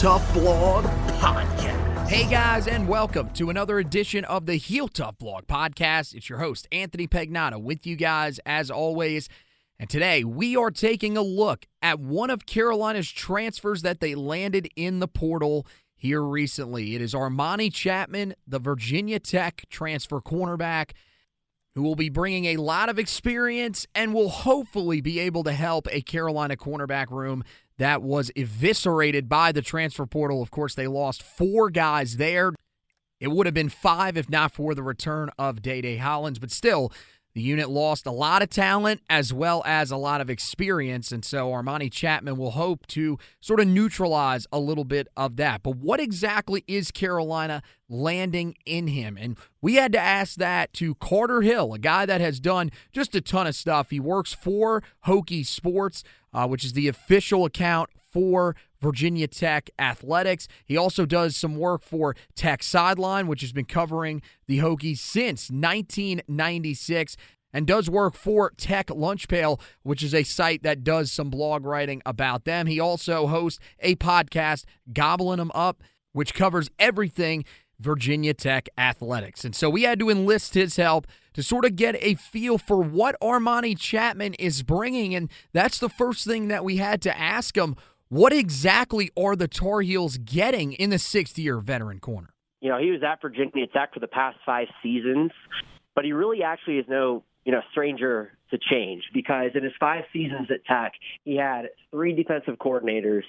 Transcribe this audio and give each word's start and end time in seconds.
Tough 0.00 0.32
Blog 0.32 0.86
Podcast. 1.20 2.08
Hey 2.08 2.26
guys, 2.30 2.66
and 2.66 2.88
welcome 2.88 3.28
to 3.34 3.50
another 3.50 3.78
edition 3.78 4.24
of 4.24 4.46
the 4.46 4.54
Heel 4.54 4.88
Tough 4.88 5.18
Blog 5.18 5.46
Podcast. 5.46 6.14
It's 6.14 6.26
your 6.26 6.38
host, 6.38 6.66
Anthony 6.72 7.06
Pagnotta, 7.06 7.60
with 7.60 7.86
you 7.86 7.96
guys 7.96 8.40
as 8.46 8.70
always. 8.70 9.28
And 9.78 9.90
today 9.90 10.24
we 10.24 10.56
are 10.56 10.70
taking 10.70 11.18
a 11.18 11.22
look 11.22 11.66
at 11.82 12.00
one 12.00 12.30
of 12.30 12.46
Carolina's 12.46 13.10
transfers 13.10 13.82
that 13.82 14.00
they 14.00 14.14
landed 14.14 14.70
in 14.74 15.00
the 15.00 15.06
portal 15.06 15.66
here 15.94 16.22
recently. 16.22 16.94
It 16.94 17.02
is 17.02 17.12
Armani 17.12 17.70
Chatman, 17.70 18.32
the 18.46 18.58
Virginia 18.58 19.18
Tech 19.18 19.66
transfer 19.68 20.22
cornerback, 20.22 20.92
who 21.74 21.82
will 21.82 21.94
be 21.94 22.08
bringing 22.08 22.46
a 22.46 22.56
lot 22.56 22.88
of 22.88 22.98
experience 22.98 23.86
and 23.94 24.14
will 24.14 24.30
hopefully 24.30 25.02
be 25.02 25.18
able 25.20 25.44
to 25.44 25.52
help 25.52 25.86
a 25.90 26.00
Carolina 26.00 26.56
cornerback 26.56 27.10
room 27.10 27.44
that 27.80 28.02
was 28.02 28.30
eviscerated 28.36 29.26
by 29.26 29.52
the 29.52 29.62
transfer 29.62 30.04
portal. 30.04 30.42
Of 30.42 30.50
course, 30.50 30.74
they 30.74 30.86
lost 30.86 31.22
four 31.22 31.70
guys 31.70 32.18
there. 32.18 32.52
It 33.18 33.28
would 33.28 33.46
have 33.46 33.54
been 33.54 33.70
five 33.70 34.18
if 34.18 34.28
not 34.28 34.52
for 34.52 34.74
the 34.74 34.82
return 34.82 35.30
of 35.38 35.62
Day 35.62 35.80
Day 35.80 35.96
Hollins, 35.96 36.38
but 36.38 36.50
still, 36.50 36.92
the 37.34 37.40
unit 37.40 37.70
lost 37.70 38.06
a 38.06 38.10
lot 38.10 38.42
of 38.42 38.50
talent 38.50 39.00
as 39.08 39.32
well 39.32 39.62
as 39.64 39.90
a 39.90 39.96
lot 39.96 40.20
of 40.20 40.28
experience. 40.28 41.12
And 41.12 41.24
so 41.24 41.50
Armani 41.50 41.90
Chatman 41.90 42.36
will 42.36 42.52
hope 42.52 42.86
to 42.88 43.18
sort 43.40 43.60
of 43.60 43.68
neutralize 43.68 44.46
a 44.52 44.58
little 44.58 44.84
bit 44.84 45.08
of 45.16 45.36
that. 45.36 45.62
But 45.62 45.76
what 45.76 46.00
exactly 46.00 46.64
is 46.66 46.90
Carolina 46.90 47.62
landing 47.88 48.56
in 48.66 48.88
him? 48.88 49.16
And 49.18 49.38
we 49.62 49.74
had 49.74 49.92
to 49.92 50.00
ask 50.00 50.36
that 50.36 50.72
to 50.74 50.94
Carter 50.96 51.42
Hill, 51.42 51.74
a 51.74 51.78
guy 51.78 52.04
that 52.06 52.20
has 52.20 52.40
done 52.40 52.70
just 52.92 53.14
a 53.14 53.20
ton 53.20 53.46
of 53.46 53.54
stuff. 53.54 53.90
He 53.90 54.00
works 54.00 54.32
for 54.32 54.82
Hokie 55.06 55.46
Sports, 55.46 56.02
uh, 56.32 56.46
which 56.48 56.64
is 56.64 56.72
the 56.72 56.88
official 56.88 57.44
account 57.44 57.90
for 58.10 58.56
Virginia 58.80 59.28
Tech 59.28 59.70
Athletics. 59.78 60.48
He 60.64 60.76
also 60.76 61.06
does 61.06 61.36
some 61.36 61.56
work 61.56 61.82
for 61.82 62.16
Tech 62.34 62.62
Sideline, 62.62 63.26
which 63.26 63.42
has 63.42 63.52
been 63.52 63.64
covering 63.64 64.22
the 64.46 64.58
Hokies 64.58 64.98
since 64.98 65.50
1996 65.50 67.16
and 67.52 67.66
does 67.66 67.90
work 67.90 68.14
for 68.14 68.52
Tech 68.56 68.90
Lunch 68.90 69.28
Pail, 69.28 69.60
which 69.82 70.02
is 70.02 70.14
a 70.14 70.22
site 70.22 70.62
that 70.62 70.84
does 70.84 71.10
some 71.10 71.30
blog 71.30 71.64
writing 71.64 72.00
about 72.06 72.44
them. 72.44 72.66
He 72.66 72.78
also 72.80 73.26
hosts 73.26 73.58
a 73.80 73.96
podcast, 73.96 74.64
Gobble 74.92 75.32
'Em 75.32 75.50
Up, 75.54 75.82
which 76.12 76.34
covers 76.34 76.70
everything 76.78 77.44
Virginia 77.78 78.34
Tech 78.34 78.68
athletics. 78.76 79.44
And 79.44 79.56
so 79.56 79.70
we 79.70 79.82
had 79.82 79.98
to 80.00 80.10
enlist 80.10 80.54
his 80.54 80.76
help 80.76 81.06
to 81.32 81.42
sort 81.42 81.64
of 81.64 81.76
get 81.76 81.96
a 82.00 82.14
feel 82.14 82.58
for 82.58 82.80
what 82.80 83.16
Armani 83.22 83.76
Chatman 83.76 84.36
is 84.38 84.62
bringing. 84.62 85.14
And 85.14 85.30
that's 85.52 85.78
the 85.78 85.88
first 85.88 86.26
thing 86.26 86.48
that 86.48 86.64
we 86.64 86.76
had 86.76 87.00
to 87.02 87.18
ask 87.18 87.56
him. 87.56 87.76
What 88.10 88.32
exactly 88.32 89.12
are 89.16 89.36
the 89.36 89.46
Tar 89.46 89.82
Heels 89.82 90.18
getting 90.18 90.72
in 90.72 90.90
the 90.90 90.98
sixth 90.98 91.38
year 91.38 91.60
veteran 91.60 92.00
corner? 92.00 92.30
You 92.60 92.68
know, 92.68 92.76
he 92.76 92.90
was 92.90 93.04
at 93.04 93.22
Virginia 93.22 93.68
Tech 93.68 93.94
for 93.94 94.00
the 94.00 94.08
past 94.08 94.36
five 94.44 94.66
seasons, 94.82 95.30
but 95.94 96.04
he 96.04 96.12
really 96.12 96.42
actually 96.42 96.78
is 96.78 96.86
no, 96.88 97.22
you 97.44 97.52
know, 97.52 97.60
stranger 97.70 98.36
to 98.50 98.58
change 98.58 99.04
because 99.14 99.52
in 99.54 99.62
his 99.62 99.72
five 99.78 100.06
seasons 100.12 100.48
at 100.50 100.64
Tech, 100.64 100.94
he 101.22 101.36
had 101.36 101.68
three 101.92 102.12
defensive 102.12 102.56
coordinators 102.56 103.22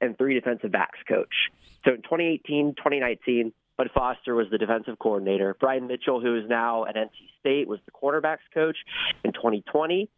and 0.00 0.16
three 0.16 0.34
defensive 0.34 0.70
backs 0.70 1.00
coach. 1.08 1.50
So 1.84 1.94
in 1.94 2.02
2018, 2.02 2.76
2019, 2.76 3.52
Bud 3.76 3.90
Foster 3.92 4.36
was 4.36 4.46
the 4.52 4.58
defensive 4.58 5.00
coordinator. 5.00 5.56
Brian 5.58 5.88
Mitchell, 5.88 6.20
who 6.20 6.36
is 6.36 6.44
now 6.48 6.84
at 6.84 6.94
NC 6.94 7.10
State, 7.40 7.66
was 7.66 7.80
the 7.84 7.90
quarterbacks 7.90 8.46
coach 8.54 8.76
in 9.24 9.32
2020. 9.32 10.08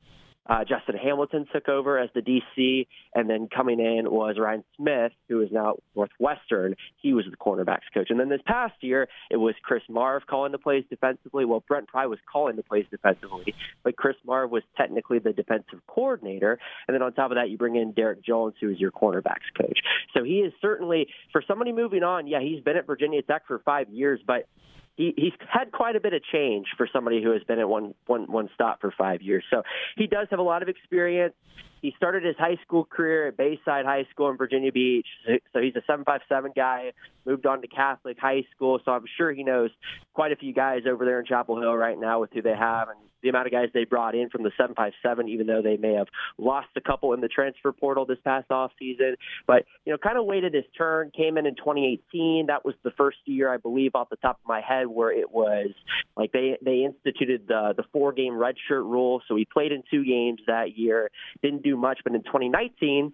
Uh, 0.49 0.65
Justin 0.65 0.97
Hamilton 0.97 1.47
took 1.53 1.69
over 1.69 1.99
as 1.99 2.11
the 2.15 2.21
DC, 2.21 2.87
and 3.15 3.31
then 3.31 3.49
coming 3.55 3.79
in 3.79 4.11
was 4.11 4.37
Ryan 4.39 4.65
Smith, 4.77 5.13
who 5.29 5.41
is 5.41 5.51
now 5.53 5.77
Northwestern. 5.95 6.75
He 7.01 7.13
was 7.13 7.25
the 7.31 7.37
cornerbacks 7.37 7.93
coach. 7.95 8.09
And 8.11 8.19
then 8.19 8.29
this 8.29 8.41
past 8.45 8.75
year, 8.81 9.09
it 9.31 9.37
was 9.37 9.55
Chris 9.63 9.83
Marve 9.89 10.23
calling 10.29 10.53
the 10.53 10.59
plays 10.59 10.85
defensively. 10.91 11.45
Well, 11.45 11.63
Brent 11.67 11.87
Pry 11.89 12.07
was 12.07 12.19
calling 12.31 12.57
the 12.57 12.63
plays 12.63 12.87
defensively, 12.91 13.55
but 13.85 13.97
Chris 13.97 14.17
Marve 14.27 14.51
was 14.51 14.63
technically 14.77 15.21
the 15.21 15.33
defensive 15.33 15.81
coordinator. 15.87 16.59
And 16.89 16.95
then 16.95 17.03
on 17.03 17.13
top 17.13 17.31
of 17.31 17.37
that, 17.37 17.51
you 17.51 17.57
bring 17.57 17.77
in 17.77 17.93
Derek 17.93 18.25
Jones, 18.25 18.55
who 18.61 18.71
is 18.71 18.81
your 18.81 18.91
cornerbacks 18.91 19.51
coach. 19.57 19.79
So 20.15 20.25
he 20.25 20.39
is 20.39 20.53
certainly, 20.61 21.07
for 21.31 21.43
somebody 21.47 21.73
moving 21.73 22.03
on, 22.03 22.27
yeah, 22.27 22.41
he's 22.41 22.63
been 22.63 22.77
at 22.77 22.87
Virginia 22.87 23.23
Tech 23.23 23.43
for 23.47 23.61
five 23.61 23.89
years, 23.91 24.21
but 24.27 24.49
he, 24.97 25.15
he's 25.17 25.33
had 25.49 25.73
quite 25.73 25.97
a 25.97 26.01
bit 26.01 26.13
of 26.13 26.23
change 26.33 26.67
for 26.77 26.89
somebody 26.93 27.23
who 27.23 27.31
has 27.33 27.43
been 27.45 27.59
at 27.59 27.69
one, 27.69 27.95
one, 28.07 28.31
one 28.31 28.49
stop 28.55 28.81
for 28.81 28.93
five 28.97 29.23
years. 29.23 29.45
So 29.51 29.63
he 29.97 30.07
does 30.07 30.29
have 30.31 30.39
a 30.39 30.43
lot 30.43 30.63
of 30.63 30.69
experience. 30.69 31.35
he 31.81 31.95
started 31.97 32.25
his 32.25 32.37
high 32.39 32.59
school 32.63 32.85
career 32.85 33.29
at 33.29 33.37
Bayside 33.37 33.85
High 33.85 34.07
School 34.11 34.31
in 34.31 34.37
Virginia 34.37 34.71
Beach. 34.71 35.07
So 35.53 35.61
he's 35.61 35.75
a 35.77 35.83
757 35.87 36.53
guy, 36.55 36.93
moved 37.25 37.47
on 37.47 37.63
to 37.63 37.69
Catholic 37.69 38.19
High 38.21 38.45
School. 38.55 38.81
So 38.85 38.93
I'm 38.93 39.05
sure 39.17 39.33
he 39.33 39.45
knows 39.45 39.71
quite 40.15 40.33
a 40.33 40.37
few 40.37 40.53
guys 40.53 40.83
over 40.89 41.05
there 41.05 41.21
in 41.21 41.27
Chapel 41.27 41.61
Hill 41.61 41.75
right 41.75 41.99
now 41.99 42.21
with 42.21 42.31
who 42.33 42.43
they 42.43 42.57
have 42.57 42.89
and 42.89 42.99
the 43.23 43.29
amount 43.29 43.47
of 43.47 43.53
guys 43.53 43.69
they 43.75 43.85
brought 43.85 44.15
in 44.15 44.29
from 44.31 44.43
the 44.43 44.51
757, 44.57 45.29
even 45.29 45.47
though 45.47 45.63
they 45.63 45.77
may 45.77 45.95
have 45.95 46.09
lost 46.39 46.69
a 46.77 46.81
couple 46.81 47.13
in 47.13 47.21
the 47.21 47.29
transfer 47.29 47.73
portal 47.73 48.05
this 48.05 48.19
past 48.25 48.51
off 48.51 48.73
season. 48.79 49.17
But, 49.47 49.65
you 49.85 49.93
know, 49.93 49.99
kind 49.99 50.19
of 50.19 50.25
waited 50.25 50.55
his 50.55 50.65
turn, 50.77 51.11
came 51.17 51.39
in 51.39 51.47
in 51.47 51.55
2018. 51.55 52.47
That 52.47 52.65
was 52.65 52.75
the 52.83 52.91
first 52.93 53.19
year, 53.25 53.53
I 53.53 53.57
believe, 53.57 53.93
off 53.95 54.11
the 54.11 54.17
top 54.17 54.41
of 54.43 54.49
my 54.49 54.61
head, 54.61 54.87
where 54.87 55.13
it 55.13 55.31
was 55.31 55.71
like 56.17 56.33
they, 56.33 56.59
they 56.65 56.85
instituted 56.85 57.47
the, 57.49 57.75
the 57.77 57.85
four 57.93 58.13
game 58.13 58.35
redshirt 58.35 58.85
rule. 58.85 59.23
So 59.29 59.37
he 59.37 59.45
played 59.45 59.73
in 59.73 59.83
two 59.91 60.05
games 60.05 60.41
that 60.47 60.77
year, 60.77 61.11
didn't 61.43 61.63
do 61.63 61.77
much. 61.77 62.01
But 62.05 62.15
in 62.15 62.23
2019, 62.23 63.13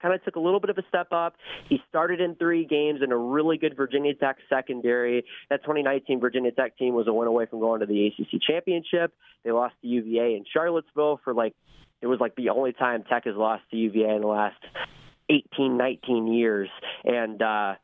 kind 0.00 0.14
of 0.14 0.22
took 0.24 0.36
a 0.36 0.40
little 0.40 0.60
bit 0.60 0.70
of 0.70 0.78
a 0.78 0.82
step 0.88 1.08
up. 1.12 1.36
He 1.68 1.80
started 1.88 2.20
in 2.20 2.34
three 2.34 2.64
games 2.64 3.00
in 3.02 3.12
a 3.12 3.16
really 3.16 3.58
good 3.58 3.76
Virginia 3.76 4.14
Tech 4.14 4.36
secondary. 4.48 5.24
That 5.50 5.62
2019 5.62 6.20
Virginia 6.20 6.52
Tech 6.52 6.76
team 6.78 6.94
was 6.94 7.06
a 7.06 7.12
win 7.12 7.28
away 7.28 7.46
from 7.46 7.60
going 7.60 7.80
to 7.80 7.86
the 7.86 8.06
ACC 8.06 8.40
championship. 8.46 9.12
They 9.44 9.52
lost 9.52 9.74
to 9.82 9.88
UVA 9.88 10.36
in 10.36 10.44
Charlottesville 10.52 11.20
for 11.24 11.34
like 11.34 11.54
it 12.02 12.06
was 12.06 12.20
like 12.20 12.34
the 12.36 12.50
only 12.50 12.72
time 12.72 13.04
Tech 13.04 13.24
has 13.24 13.36
lost 13.36 13.62
to 13.70 13.76
UVA 13.76 14.16
in 14.16 14.20
the 14.20 14.26
last 14.26 14.56
18, 15.30 15.76
19 15.76 16.32
years, 16.32 16.68
and 17.04 17.40
uh, 17.40 17.74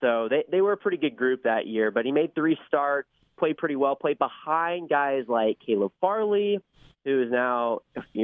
so 0.00 0.28
they 0.28 0.44
they 0.50 0.60
were 0.60 0.72
a 0.72 0.76
pretty 0.76 0.96
good 0.96 1.16
group 1.16 1.44
that 1.44 1.66
year. 1.66 1.90
But 1.90 2.04
he 2.04 2.12
made 2.12 2.34
three 2.34 2.58
starts, 2.66 3.08
played 3.38 3.56
pretty 3.56 3.76
well, 3.76 3.94
played 3.94 4.18
behind 4.18 4.88
guys 4.88 5.24
like 5.28 5.58
Caleb 5.64 5.92
Farley 6.00 6.60
who 7.04 7.22
is 7.22 7.30
now, 7.30 7.80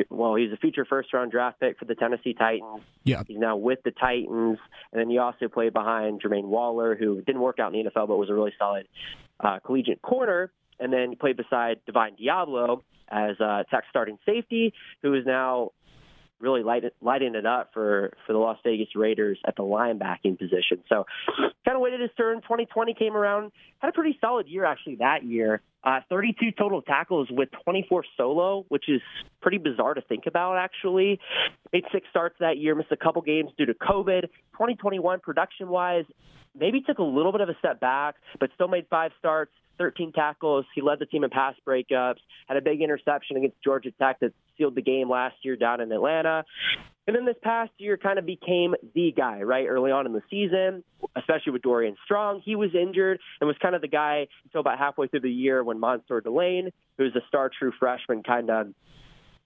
well, 0.08 0.34
he's 0.36 0.52
a 0.52 0.56
future 0.56 0.84
first 0.84 1.12
round 1.12 1.32
draft 1.32 1.60
pick 1.60 1.78
for 1.78 1.84
the 1.84 1.94
Tennessee 1.94 2.34
Titans. 2.34 2.82
Yeah. 3.04 3.22
He's 3.26 3.38
now 3.38 3.56
with 3.56 3.80
the 3.84 3.90
Titans. 3.90 4.58
And 4.92 5.00
then 5.00 5.10
he 5.10 5.18
also 5.18 5.48
played 5.48 5.72
behind 5.72 6.22
Jermaine 6.22 6.44
Waller, 6.44 6.94
who 6.94 7.20
didn't 7.22 7.40
work 7.40 7.58
out 7.58 7.74
in 7.74 7.84
the 7.84 7.90
NFL, 7.90 8.08
but 8.08 8.16
was 8.16 8.30
a 8.30 8.34
really 8.34 8.52
solid 8.58 8.86
uh, 9.40 9.58
collegiate 9.64 10.02
corner. 10.02 10.52
And 10.78 10.92
then 10.92 11.10
he 11.10 11.16
played 11.16 11.36
beside 11.36 11.80
Divine 11.86 12.16
Deablo 12.16 12.82
as 13.08 13.40
uh, 13.40 13.64
Tech 13.70 13.84
starting 13.90 14.18
safety, 14.24 14.72
who 15.02 15.14
is 15.14 15.24
now 15.26 15.72
really 16.40 16.62
light, 16.62 16.84
lighting 17.00 17.34
it 17.34 17.46
up 17.46 17.70
for, 17.72 18.12
for 18.26 18.32
the 18.32 18.38
Las 18.38 18.58
Vegas 18.64 18.88
Raiders 18.94 19.38
at 19.46 19.56
the 19.56 19.62
linebacking 19.62 20.38
position. 20.38 20.82
So 20.88 21.04
kind 21.64 21.76
of 21.76 21.80
waited 21.80 22.00
his 22.00 22.10
turn. 22.16 22.40
2020 22.42 22.94
came 22.94 23.16
around, 23.16 23.52
had 23.78 23.88
a 23.88 23.92
pretty 23.92 24.16
solid 24.20 24.48
year 24.48 24.64
actually 24.64 24.96
that 24.96 25.24
year. 25.24 25.62
Uh, 25.84 26.00
32 26.08 26.50
total 26.58 26.82
tackles 26.82 27.28
with 27.30 27.48
24 27.64 28.04
solo, 28.16 28.64
which 28.68 28.88
is 28.88 29.00
pretty 29.40 29.58
bizarre 29.58 29.94
to 29.94 30.00
think 30.02 30.24
about, 30.26 30.56
actually. 30.56 31.20
Made 31.72 31.84
six 31.92 32.06
starts 32.10 32.34
that 32.40 32.58
year, 32.58 32.74
missed 32.74 32.90
a 32.90 32.96
couple 32.96 33.22
games 33.22 33.50
due 33.56 33.66
to 33.66 33.74
COVID. 33.74 34.22
2021, 34.52 35.20
production 35.20 35.68
wise, 35.68 36.04
maybe 36.58 36.80
took 36.80 36.98
a 36.98 37.02
little 37.02 37.30
bit 37.32 37.40
of 37.40 37.48
a 37.48 37.54
step 37.60 37.80
back, 37.80 38.16
but 38.40 38.50
still 38.54 38.68
made 38.68 38.86
five 38.90 39.12
starts, 39.18 39.52
13 39.78 40.12
tackles. 40.12 40.66
He 40.74 40.82
led 40.82 40.98
the 40.98 41.06
team 41.06 41.24
in 41.24 41.30
pass 41.30 41.54
breakups, 41.66 42.18
had 42.46 42.56
a 42.56 42.62
big 42.62 42.82
interception 42.82 43.36
against 43.36 43.56
Georgia 43.62 43.90
Tech 43.92 44.20
that 44.20 44.32
sealed 44.56 44.74
the 44.74 44.82
game 44.82 45.08
last 45.08 45.36
year 45.42 45.56
down 45.56 45.80
in 45.80 45.90
Atlanta. 45.92 46.44
And 47.06 47.16
then 47.16 47.24
this 47.24 47.36
past 47.42 47.70
year 47.78 47.96
kind 47.96 48.18
of 48.18 48.26
became 48.26 48.74
the 48.94 49.14
guy, 49.16 49.40
right? 49.40 49.66
Early 49.66 49.90
on 49.90 50.04
in 50.04 50.12
the 50.12 50.22
season, 50.28 50.84
especially 51.16 51.52
with 51.52 51.62
Dorian 51.62 51.96
Strong. 52.04 52.42
He 52.44 52.54
was 52.54 52.74
injured 52.74 53.18
and 53.40 53.48
was 53.48 53.56
kind 53.62 53.74
of 53.74 53.80
the 53.80 53.88
guy 53.88 54.26
until 54.44 54.60
about 54.60 54.78
halfway 54.78 55.06
through 55.08 55.20
the 55.20 55.30
year 55.30 55.64
when 55.64 55.80
Mansoor 55.80 56.20
Delane, 56.20 56.70
who's 56.98 57.16
a 57.16 57.26
star 57.26 57.50
true 57.56 57.72
freshman, 57.78 58.22
kind 58.22 58.50
of 58.50 58.66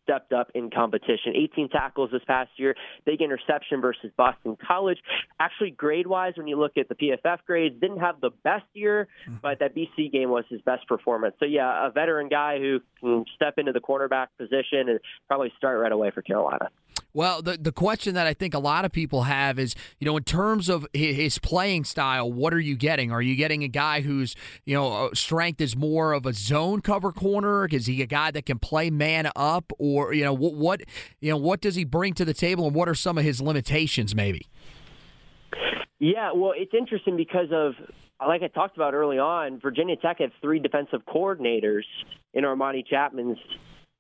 stepped 0.03 0.33
up 0.33 0.51
in 0.55 0.71
competition. 0.71 1.35
18 1.35 1.69
tackles 1.69 2.11
this 2.13 2.23
past 2.27 2.51
year, 2.57 2.75
big 3.05 3.21
interception 3.21 3.81
versus 3.81 4.11
Boston 4.17 4.57
College. 4.67 4.99
Actually, 5.41 5.71
grade 5.71 6.07
wise, 6.07 6.35
when 6.37 6.47
you 6.47 6.59
look 6.59 6.73
at 6.77 6.89
the 6.89 6.95
PFF 6.95 7.39
grades, 7.47 7.81
didn't 7.81 8.01
have 8.01 8.21
the 8.21 8.31
best 8.45 8.65
year, 8.75 9.09
mm-hmm. 9.27 9.37
but 9.43 9.59
that 9.61 9.75
BC 9.75 10.13
game 10.13 10.31
was 10.31 10.45
his 10.49 10.61
best 10.63 10.87
performance. 10.87 11.35
So, 11.39 11.47
yeah, 11.47 11.87
a 11.87 11.91
veteran 11.91 12.29
guy 12.29 12.59
who 12.59 12.81
can 13.01 13.25
step 13.35 13.55
into 13.59 13.73
the 13.73 13.81
cornerback 13.81 14.29
position 14.39 14.89
and 14.89 15.01
probably 15.29 15.53
start 15.57 15.81
right 15.81 15.93
away 15.93 16.11
for 16.11 16.23
Carolina. 16.23 16.71
Well, 17.15 17.43
the 17.43 17.59
the 17.59 17.73
question 17.73 18.15
that 18.15 18.27
I 18.27 18.33
think 18.33 18.55
a 18.55 18.59
lot 18.59 18.85
of 18.85 18.93
people 18.93 19.25
have 19.25 19.59
is, 19.59 19.75
you 19.99 20.07
know, 20.07 20.17
in 20.17 20.25
terms 20.25 20.69
of 20.69 20.87
his 20.95 21.39
playing 21.39 21.85
style, 21.85 22.33
what 22.33 22.55
are 22.55 22.61
you 22.61 22.75
getting? 22.75 23.13
Are 23.13 23.21
you 23.21 23.37
getting 23.37 23.63
a 23.63 23.69
guy 23.69 24.01
whose, 24.01 24.35
you 24.65 24.75
know, 24.75 25.07
uh, 25.07 25.15
strength 25.15 25.61
is 25.61 25.77
more 25.77 26.15
of 26.15 26.25
a 26.25 26.33
zone 26.33 26.81
cover 26.81 27.13
corner? 27.13 27.67
Is 27.67 27.87
he 27.87 28.01
a 28.01 28.07
guy 28.07 28.31
that 28.31 28.47
can 28.47 28.59
play 28.59 28.89
man 28.89 29.31
up, 29.37 29.73
or 29.79 30.15
you 30.15 30.25
know, 30.25 30.33
what, 30.33 30.55
what 30.55 30.81
you 31.21 31.31
know, 31.31 31.37
what 31.37 31.61
does 31.61 31.75
he 31.75 31.85
bring 31.85 32.15
to 32.15 32.25
the 32.25 32.35
table, 32.35 32.67
and 32.67 32.75
what 32.75 32.89
are 32.89 32.95
some 32.95 33.19
of 33.19 33.25
his 33.25 33.43
limitations, 33.43 34.15
maybe? 34.15 34.49
Yeah, 35.99 36.33
well, 36.35 36.53
it's 36.57 36.73
interesting 36.73 37.17
because 37.17 37.49
of 37.53 37.75
like 38.27 38.43
I 38.43 38.49
talked 38.49 38.77
about 38.77 38.95
early 38.95 39.19
on, 39.19 39.61
Virginia 39.61 39.97
Tech 39.97 40.19
had 40.19 40.31
three 40.41 40.61
defensive 40.61 41.01
coordinators 41.07 41.85
in 42.33 42.45
Armani 42.45 42.85
Chatman's 42.87 43.39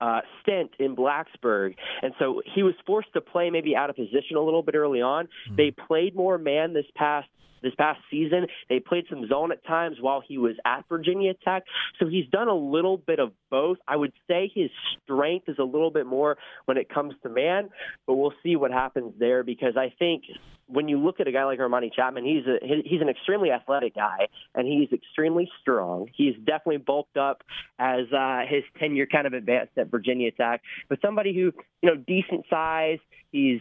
uh, 0.03 0.21
stint 0.43 0.73
in 0.81 0.97
Blacksburg. 0.97 1.77
And 2.03 2.13
so 2.19 2.43
he 2.55 2.65
was 2.65 2.75
forced 2.85 3.13
to 3.15 3.21
play 3.21 3.51
maybe 3.51 3.77
out 3.77 3.89
of 3.89 3.95
position 3.95 4.37
a 4.37 4.41
little 4.41 4.63
bit 4.63 4.75
early 4.75 5.01
on. 5.01 5.27
Mm-hmm. 5.27 5.57
They 5.57 5.71
played 5.71 6.17
more 6.17 6.39
man 6.39 6.75
this 6.75 6.87
past 6.97 7.29
this 7.63 7.75
past 7.77 8.01
season. 8.11 8.47
They 8.69 8.81
played 8.81 9.05
some 9.09 9.27
zone 9.29 9.53
at 9.53 9.65
times 9.65 9.97
while 10.01 10.23
he 10.27 10.39
was 10.39 10.55
at 10.65 10.85
Virginia 10.89 11.35
Tech. 11.45 11.65
So 11.99 12.07
he's 12.07 12.29
done 12.31 12.49
a 12.49 12.55
little 12.55 12.97
bit 12.97 13.19
of 13.19 13.33
both. 13.51 13.79
I 13.87 13.97
would 13.97 14.13
say 14.29 14.51
his 14.55 14.71
strength 15.03 15.49
is 15.49 15.59
a 15.59 15.65
little 15.65 15.91
bit 15.91 16.07
more 16.07 16.37
when 16.65 16.77
it 16.77 16.89
comes 16.89 17.15
to 17.23 17.29
man, 17.29 17.71
but 18.07 18.15
we'll 18.15 18.35
see 18.43 18.57
what 18.57 18.71
happens 18.71 19.15
there 19.19 19.43
because 19.43 19.77
I 19.77 19.93
think 19.99 20.25
when 20.67 20.89
you 20.89 20.99
look 20.99 21.21
at 21.21 21.29
a 21.29 21.33
guy 21.33 21.45
like 21.45 21.59
Armani 21.59 21.91
Chatman, 21.97 22.25
he's 22.25 22.47
a 22.47 22.59
he's 22.85 23.01
an 23.01 23.09
extremely 23.09 23.51
athletic 23.51 23.95
guy 23.95 24.29
and 24.55 24.67
he's 24.67 24.91
extremely 24.93 25.51
strong. 25.61 26.09
He's 26.15 26.35
definitely 26.37 26.79
bulked 26.79 27.17
up 27.17 27.43
as 27.79 28.11
uh, 28.13 28.43
his 28.49 28.63
tenure 28.79 29.07
kind 29.07 29.27
of 29.27 29.35
advanced 29.35 29.77
at 29.77 29.91
Virginia 29.91 30.31
Tech, 30.31 30.63
but 30.89 30.99
somebody 31.03 31.35
who 31.35 31.53
you 31.83 31.91
know 31.91 31.97
decent 31.97 32.47
size. 32.49 32.99
He's 33.31 33.61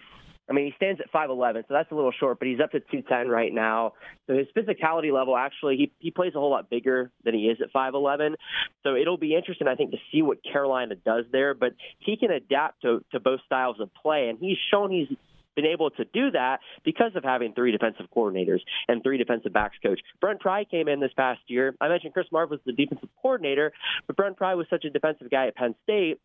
I 0.51 0.53
mean, 0.53 0.65
he 0.65 0.74
stands 0.75 1.00
at 1.00 1.09
5'11, 1.13 1.62
so 1.62 1.74
that's 1.74 1.89
a 1.92 1.95
little 1.95 2.12
short, 2.12 2.38
but 2.38 2.50
he's 2.50 2.59
up 2.59 2.71
to 2.71 2.81
210 2.81 3.30
right 3.30 3.53
now. 3.53 3.94
So 4.27 4.33
his 4.33 4.48
physicality 4.53 5.09
level, 5.13 5.38
actually, 5.38 5.77
he, 5.77 5.92
he 6.00 6.12
plays 6.12 6.33
a 6.36 6.39
whole 6.39 6.51
lot 6.51 6.69
bigger 6.69 7.09
than 7.24 7.33
he 7.33 7.45
is 7.45 7.59
at 7.62 7.71
5'11. 7.71 8.36
So 8.83 8.95
it'll 8.95 9.18
be 9.18 9.33
interesting, 9.33 9.69
I 9.69 9.75
think, 9.75 9.92
to 9.92 9.98
see 10.12 10.21
what 10.21 10.39
Carolina 10.44 10.95
does 10.95 11.24
there. 11.31 11.53
But 11.53 11.71
he 12.00 12.18
can 12.18 12.31
adapt 12.31 12.81
to, 12.81 13.01
to 13.13 13.21
both 13.21 13.39
styles 13.45 13.80
of 13.80 13.94
play, 13.94 14.27
and 14.27 14.39
he's 14.39 14.57
shown 14.69 14.92
he's 14.92 15.07
been 15.56 15.65
able 15.65 15.89
to 15.92 16.03
do 16.03 16.31
that 16.31 16.59
because 16.83 17.12
of 17.15 17.24
having 17.24 17.53
three 17.53 17.71
defensive 17.71 18.07
coordinators 18.13 18.59
and 18.89 19.01
three 19.03 19.18
defensive 19.18 19.53
backs 19.53 19.77
coach. 19.81 20.01
Brent 20.19 20.42
Pry 20.42 20.65
came 20.65 20.89
in 20.89 21.00
this 21.00 21.12
past 21.15 21.39
year. 21.48 21.75
I 21.80 21.88
mentioned 21.88 22.13
Chris 22.13 22.27
Marve 22.30 22.50
was 22.50 22.59
the 22.65 22.74
defensive 22.74 23.09
coordinator, 23.21 23.71
but 24.06 24.18
Brent 24.18 24.36
Pry 24.36 24.56
was 24.56 24.68
such 24.69 24.83
a 24.83 24.89
defensive 24.89 25.30
guy 25.30 25.48
at 25.48 25.56
Penn 25.56 25.75
State 25.83 26.20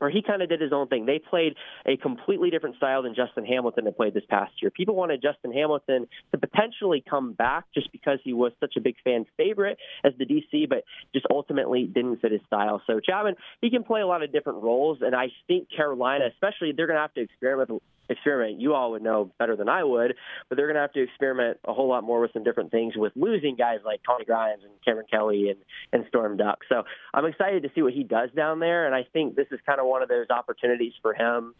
or 0.00 0.10
he 0.10 0.22
kind 0.22 0.42
of 0.42 0.48
did 0.48 0.60
his 0.60 0.72
own 0.72 0.88
thing. 0.88 1.06
They 1.06 1.18
played 1.18 1.54
a 1.86 1.96
completely 1.96 2.50
different 2.50 2.76
style 2.76 3.02
than 3.02 3.14
Justin 3.14 3.44
Hamilton 3.44 3.86
had 3.86 3.96
played 3.96 4.14
this 4.14 4.24
past 4.28 4.52
year. 4.60 4.70
People 4.70 4.94
wanted 4.94 5.22
Justin 5.22 5.52
Hamilton 5.52 6.06
to 6.32 6.38
potentially 6.38 7.02
come 7.08 7.32
back 7.32 7.64
just 7.74 7.90
because 7.92 8.18
he 8.24 8.32
was 8.32 8.52
such 8.60 8.74
a 8.76 8.80
big 8.80 8.96
fan 9.04 9.26
favorite 9.36 9.78
as 10.04 10.12
the 10.18 10.24
DC, 10.24 10.68
but 10.68 10.84
just 11.12 11.26
ultimately 11.30 11.84
didn't 11.84 12.20
fit 12.20 12.32
his 12.32 12.40
style. 12.46 12.82
So 12.86 13.00
Chatman, 13.00 13.34
he 13.60 13.70
can 13.70 13.84
play 13.84 14.00
a 14.00 14.06
lot 14.06 14.22
of 14.22 14.32
different 14.32 14.62
roles, 14.62 14.98
and 15.00 15.14
I 15.14 15.28
think 15.46 15.68
Carolina, 15.74 16.26
especially, 16.32 16.72
they're 16.72 16.86
going 16.86 16.96
to 16.96 17.02
have 17.02 17.14
to 17.14 17.22
experiment 17.22 17.82
experiment. 18.08 18.60
You 18.60 18.74
all 18.74 18.92
would 18.92 19.02
know 19.02 19.32
better 19.38 19.56
than 19.56 19.68
I 19.68 19.84
would, 19.84 20.14
but 20.48 20.56
they're 20.56 20.66
going 20.66 20.76
to 20.76 20.80
have 20.80 20.92
to 20.92 21.02
experiment 21.02 21.58
a 21.64 21.72
whole 21.72 21.88
lot 21.88 22.04
more 22.04 22.20
with 22.20 22.32
some 22.32 22.44
different 22.44 22.70
things 22.70 22.94
with 22.96 23.12
losing 23.16 23.56
guys 23.56 23.78
like 23.84 24.00
Tony 24.06 24.24
Grimes 24.24 24.62
and 24.64 24.72
Cameron 24.84 25.06
Kelly 25.10 25.50
and, 25.50 25.58
and 25.92 26.04
Storm 26.08 26.36
Duck. 26.36 26.58
So 26.68 26.82
I'm 27.14 27.26
excited 27.26 27.62
to 27.62 27.70
see 27.74 27.82
what 27.82 27.92
he 27.92 28.04
does 28.04 28.30
down 28.34 28.60
there, 28.60 28.86
and 28.86 28.94
I 28.94 29.06
think 29.12 29.36
this 29.36 29.46
is 29.50 29.60
kind 29.66 29.80
of 29.80 29.86
one 29.86 30.02
of 30.02 30.08
those 30.08 30.26
opportunities 30.30 30.92
for 31.02 31.14
him 31.14 31.54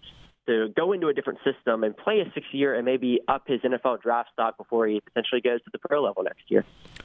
to 0.49 0.69
go 0.75 0.93
into 0.93 1.09
a 1.09 1.15
different 1.15 1.39
system 1.45 1.85
and 1.85 1.97
play 1.97 2.21
a 2.21 2.25
six 2.33 2.47
year 2.53 2.75
and 2.75 2.85
maybe 2.85 3.21
up 3.29 3.43
his 3.47 3.61
NFL 3.61 4.01
draft 4.01 4.31
stock 4.33 4.57
before 4.57 4.87
he 4.87 5.01
potentially 5.01 5.41
goes 5.41 5.63
to 5.63 5.71
the 5.71 5.79
pro 5.79 6.03
level 6.03 6.23
next 6.23 6.43
year. 6.49 6.65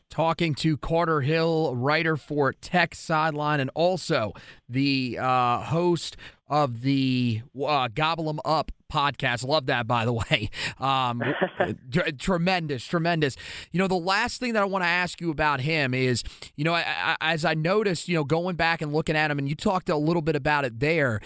Talking 0.09 0.55
to 0.55 0.77
Carter 0.77 1.21
Hill, 1.21 1.75
writer 1.75 2.15
for 2.15 2.53
Tech 2.53 2.95
Sideline, 2.95 3.59
and 3.59 3.69
also 3.73 4.33
the 4.69 5.17
uh, 5.19 5.59
host 5.59 6.15
of 6.53 6.81
the 6.81 7.41
uh, 7.65 7.87
Gobble 7.87 8.29
'em 8.29 8.39
Up 8.45 8.71
podcast. 8.91 9.43
Love 9.43 9.65
that, 9.65 9.87
by 9.87 10.05
the 10.05 10.13
way. 10.29 10.51
Um, 10.79 11.23
t- 11.91 12.11
tremendous, 12.11 12.85
tremendous. 12.85 13.35
You 13.71 13.79
know, 13.79 13.87
the 13.87 13.95
last 13.95 14.39
thing 14.39 14.53
that 14.53 14.61
I 14.61 14.65
want 14.67 14.83
to 14.83 14.87
ask 14.87 15.19
you 15.19 15.31
about 15.31 15.61
him 15.61 15.95
is, 15.95 16.23
you 16.55 16.63
know, 16.63 16.75
I, 16.75 16.85
I, 17.19 17.33
as 17.33 17.43
I 17.43 17.55
noticed, 17.55 18.07
you 18.07 18.15
know, 18.15 18.23
going 18.23 18.55
back 18.55 18.83
and 18.83 18.93
looking 18.93 19.15
at 19.15 19.31
him, 19.31 19.39
and 19.39 19.49
you 19.49 19.55
talked 19.55 19.89
a 19.89 19.97
little 19.97 20.21
bit 20.21 20.35
about 20.35 20.63
it 20.63 20.79
there, 20.79 21.21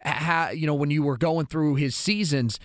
how, 0.00 0.48
you 0.48 0.66
know, 0.66 0.74
when 0.74 0.90
you 0.90 1.02
were 1.02 1.18
going 1.18 1.44
through 1.44 1.74
his 1.74 1.94
seasons, 1.94 2.58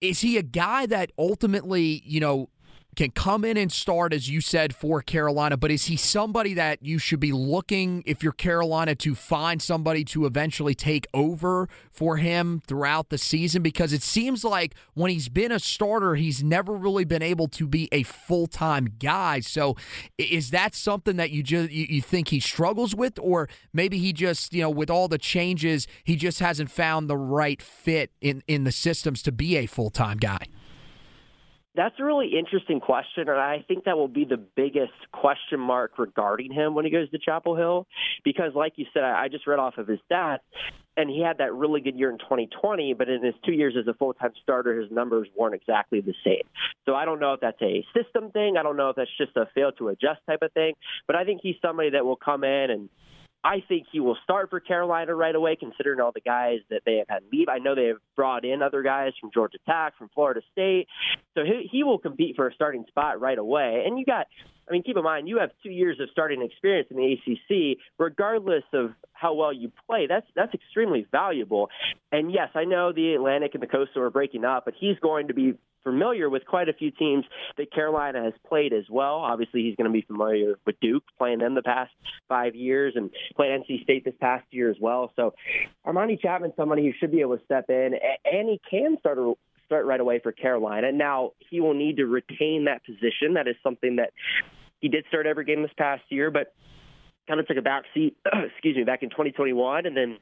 is 0.00 0.20
he 0.20 0.36
a 0.36 0.42
guy 0.42 0.86
that 0.86 1.10
ultimately, 1.18 2.00
you 2.06 2.20
know, 2.20 2.48
can 2.96 3.10
come 3.10 3.44
in 3.44 3.56
and 3.56 3.70
start, 3.70 4.12
as 4.12 4.28
you 4.28 4.40
said, 4.40 4.74
for 4.74 5.00
Carolina, 5.02 5.56
but 5.56 5.70
is 5.70 5.86
he 5.86 5.96
somebody 5.96 6.54
that 6.54 6.82
you 6.82 6.98
should 6.98 7.20
be 7.20 7.30
looking, 7.30 8.02
if 8.06 8.22
you're 8.22 8.32
Carolina, 8.32 8.94
to 8.96 9.14
find 9.14 9.62
somebody 9.62 10.02
to 10.04 10.26
eventually 10.26 10.74
take 10.74 11.06
over 11.14 11.68
for 11.92 12.16
him 12.16 12.60
throughout 12.66 13.10
the 13.10 13.18
season? 13.18 13.62
Because 13.62 13.92
it 13.92 14.02
seems 14.02 14.44
like 14.44 14.74
when 14.94 15.10
he's 15.10 15.28
been 15.28 15.52
a 15.52 15.60
starter, 15.60 16.16
he's 16.16 16.42
never 16.42 16.74
really 16.74 17.04
been 17.04 17.22
able 17.22 17.46
to 17.48 17.68
be 17.68 17.88
a 17.92 18.02
full 18.02 18.48
time 18.48 18.88
guy. 18.98 19.40
So 19.40 19.76
is 20.16 20.50
that 20.50 20.74
something 20.74 21.16
that 21.16 21.30
you 21.30 21.44
just 21.44 21.70
you, 21.70 21.86
you 21.88 22.02
think 22.02 22.28
he 22.28 22.40
struggles 22.40 22.94
with, 22.94 23.18
or 23.20 23.48
maybe 23.72 23.98
he 23.98 24.12
just, 24.12 24.52
you 24.52 24.62
know, 24.62 24.70
with 24.70 24.90
all 24.90 25.06
the 25.06 25.18
changes, 25.18 25.86
he 26.02 26.16
just 26.16 26.40
hasn't 26.40 26.70
found 26.70 27.08
the 27.08 27.16
right 27.16 27.62
fit 27.62 28.10
in, 28.20 28.42
in 28.48 28.64
the 28.64 28.72
systems 28.72 29.22
to 29.22 29.30
be 29.30 29.56
a 29.56 29.66
full 29.66 29.90
time 29.90 30.16
guy? 30.18 30.46
That's 31.78 31.94
a 32.00 32.04
really 32.04 32.36
interesting 32.36 32.80
question, 32.80 33.28
and 33.28 33.38
I 33.38 33.64
think 33.68 33.84
that 33.84 33.96
will 33.96 34.08
be 34.08 34.24
the 34.24 34.36
biggest 34.36 34.90
question 35.12 35.60
mark 35.60 35.96
regarding 35.96 36.52
him 36.52 36.74
when 36.74 36.84
he 36.84 36.90
goes 36.90 37.08
to 37.10 37.18
Chapel 37.20 37.54
Hill. 37.54 37.86
Because, 38.24 38.50
like 38.56 38.72
you 38.74 38.86
said, 38.92 39.04
I 39.04 39.28
just 39.28 39.46
read 39.46 39.60
off 39.60 39.78
of 39.78 39.86
his 39.86 40.00
stats, 40.10 40.40
and 40.96 41.08
he 41.08 41.22
had 41.22 41.38
that 41.38 41.54
really 41.54 41.80
good 41.80 41.94
year 41.94 42.10
in 42.10 42.18
2020, 42.18 42.94
but 42.94 43.08
in 43.08 43.22
his 43.22 43.34
two 43.46 43.52
years 43.52 43.76
as 43.78 43.86
a 43.86 43.94
full 43.94 44.12
time 44.12 44.32
starter, 44.42 44.80
his 44.80 44.90
numbers 44.90 45.28
weren't 45.38 45.54
exactly 45.54 46.00
the 46.00 46.14
same. 46.24 46.42
So 46.84 46.96
I 46.96 47.04
don't 47.04 47.20
know 47.20 47.34
if 47.34 47.40
that's 47.42 47.62
a 47.62 47.86
system 47.96 48.32
thing. 48.32 48.56
I 48.58 48.64
don't 48.64 48.76
know 48.76 48.90
if 48.90 48.96
that's 48.96 49.16
just 49.16 49.36
a 49.36 49.46
fail 49.54 49.70
to 49.78 49.90
adjust 49.90 50.18
type 50.26 50.42
of 50.42 50.50
thing, 50.54 50.74
but 51.06 51.14
I 51.14 51.22
think 51.22 51.42
he's 51.44 51.54
somebody 51.62 51.90
that 51.90 52.04
will 52.04 52.16
come 52.16 52.42
in 52.42 52.72
and 52.72 52.88
I 53.44 53.62
think 53.66 53.86
he 53.92 54.00
will 54.00 54.16
start 54.24 54.50
for 54.50 54.60
Carolina 54.60 55.14
right 55.14 55.34
away, 55.34 55.56
considering 55.56 56.00
all 56.00 56.12
the 56.12 56.20
guys 56.20 56.58
that 56.70 56.82
they 56.84 56.96
have 56.96 57.06
had 57.08 57.22
leave. 57.32 57.48
I 57.48 57.58
know 57.58 57.74
they 57.74 57.86
have 57.86 57.98
brought 58.16 58.44
in 58.44 58.62
other 58.62 58.82
guys 58.82 59.12
from 59.20 59.30
Georgia 59.32 59.58
Tech, 59.66 59.96
from 59.96 60.10
Florida 60.14 60.40
State, 60.52 60.88
so 61.34 61.44
he, 61.44 61.68
he 61.70 61.84
will 61.84 61.98
compete 61.98 62.36
for 62.36 62.48
a 62.48 62.54
starting 62.54 62.84
spot 62.88 63.20
right 63.20 63.38
away. 63.38 63.84
And 63.86 63.98
you 63.98 64.04
got, 64.04 64.26
I 64.68 64.72
mean, 64.72 64.82
keep 64.82 64.96
in 64.96 65.02
mind 65.02 65.28
you 65.28 65.38
have 65.38 65.50
two 65.62 65.70
years 65.70 65.98
of 66.00 66.08
starting 66.12 66.42
experience 66.42 66.88
in 66.90 66.96
the 66.96 67.12
ACC, 67.12 67.78
regardless 67.98 68.64
of 68.72 68.92
how 69.12 69.34
well 69.34 69.52
you 69.52 69.72
play. 69.86 70.06
That's 70.06 70.26
that's 70.34 70.54
extremely 70.54 71.06
valuable. 71.10 71.70
And 72.12 72.32
yes, 72.32 72.50
I 72.54 72.64
know 72.64 72.92
the 72.92 73.14
Atlantic 73.14 73.52
and 73.54 73.62
the 73.62 73.66
Coastal 73.66 74.02
are 74.02 74.10
breaking 74.10 74.44
up, 74.44 74.64
but 74.64 74.74
he's 74.78 74.98
going 75.00 75.28
to 75.28 75.34
be 75.34 75.54
familiar 75.84 76.28
with 76.28 76.44
quite 76.44 76.68
a 76.68 76.72
few 76.72 76.90
teams 76.90 77.24
that 77.56 77.72
Carolina 77.72 78.22
has 78.22 78.34
played 78.46 78.72
as 78.72 78.84
well. 78.90 79.16
Obviously, 79.16 79.62
he's 79.62 79.76
going 79.76 79.90
to 79.90 79.92
be 79.92 80.02
familiar 80.02 80.54
with 80.66 80.78
Duke, 80.80 81.04
playing 81.16 81.38
them 81.38 81.54
the 81.54 81.62
past 81.62 81.92
five 82.28 82.54
years, 82.54 82.94
and 82.96 83.10
played 83.36 83.50
NC 83.50 83.84
State 83.84 84.04
this 84.04 84.14
past 84.20 84.44
year 84.50 84.70
as 84.70 84.76
well. 84.80 85.12
So, 85.16 85.34
Armani 85.86 86.20
Chatman, 86.20 86.54
somebody 86.56 86.84
who 86.84 86.92
should 86.98 87.10
be 87.10 87.20
able 87.20 87.38
to 87.38 87.44
step 87.44 87.66
in, 87.68 87.92
and 88.24 88.48
he 88.48 88.60
can 88.70 88.98
start 88.98 89.18
start 89.68 89.84
right 89.84 90.00
away 90.00 90.18
for 90.18 90.32
Carolina. 90.32 90.90
Now, 90.92 91.32
he 91.50 91.60
will 91.60 91.74
need 91.74 91.98
to 91.98 92.06
retain 92.06 92.64
that 92.64 92.84
position. 92.86 93.34
That 93.34 93.46
is 93.46 93.54
something 93.62 93.96
that 93.96 94.12
he 94.80 94.88
did 94.88 95.04
start 95.08 95.26
every 95.26 95.44
game 95.44 95.62
this 95.62 95.70
past 95.76 96.02
year, 96.08 96.30
but 96.30 96.54
kind 97.26 97.40
of 97.40 97.46
took 97.46 97.56
a 97.56 97.62
back 97.62 97.84
seat, 97.94 98.16
excuse 98.54 98.76
me, 98.76 98.84
back 98.84 99.02
in 99.02 99.10
2021, 99.10 99.86
and 99.86 99.96
then 99.96 100.18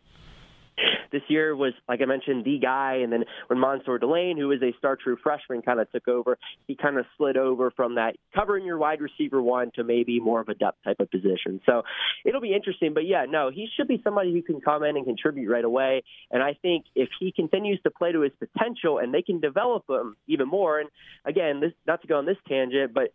this 1.12 1.22
year 1.28 1.56
was, 1.56 1.72
like 1.88 2.00
I 2.02 2.04
mentioned, 2.04 2.44
the 2.44 2.58
guy. 2.58 3.00
And 3.02 3.12
then 3.12 3.24
when 3.46 3.60
Mansoor 3.60 3.98
Delane, 3.98 4.36
who 4.36 4.50
is 4.52 4.62
a 4.62 4.76
star 4.78 4.96
true 4.96 5.16
freshman, 5.22 5.62
kind 5.62 5.80
of 5.80 5.90
took 5.90 6.08
over, 6.08 6.38
he 6.66 6.76
kind 6.76 6.98
of 6.98 7.06
slid 7.16 7.36
over 7.36 7.70
from 7.70 7.94
that 7.94 8.16
covering 8.34 8.64
your 8.64 8.78
wide 8.78 9.00
receiver 9.00 9.40
one 9.40 9.70
to 9.76 9.84
maybe 9.84 10.20
more 10.20 10.40
of 10.40 10.48
a 10.48 10.54
depth 10.54 10.78
type 10.84 11.00
of 11.00 11.10
position. 11.10 11.60
So 11.66 11.82
it'll 12.24 12.40
be 12.40 12.54
interesting. 12.54 12.94
But 12.94 13.06
yeah, 13.06 13.24
no, 13.28 13.50
he 13.50 13.68
should 13.76 13.88
be 13.88 14.00
somebody 14.04 14.32
who 14.32 14.42
can 14.42 14.60
come 14.60 14.82
in 14.82 14.96
and 14.96 15.04
contribute 15.04 15.50
right 15.50 15.64
away. 15.64 16.02
And 16.30 16.42
I 16.42 16.54
think 16.60 16.86
if 16.94 17.08
he 17.18 17.32
continues 17.32 17.80
to 17.82 17.90
play 17.90 18.12
to 18.12 18.20
his 18.20 18.32
potential 18.38 18.98
and 18.98 19.14
they 19.14 19.22
can 19.22 19.40
develop 19.40 19.84
him 19.88 20.16
even 20.26 20.48
more, 20.48 20.80
and 20.80 20.90
again, 21.24 21.60
this 21.60 21.72
not 21.86 22.02
to 22.02 22.08
go 22.08 22.18
on 22.18 22.26
this 22.26 22.36
tangent, 22.48 22.92
but 22.92 23.12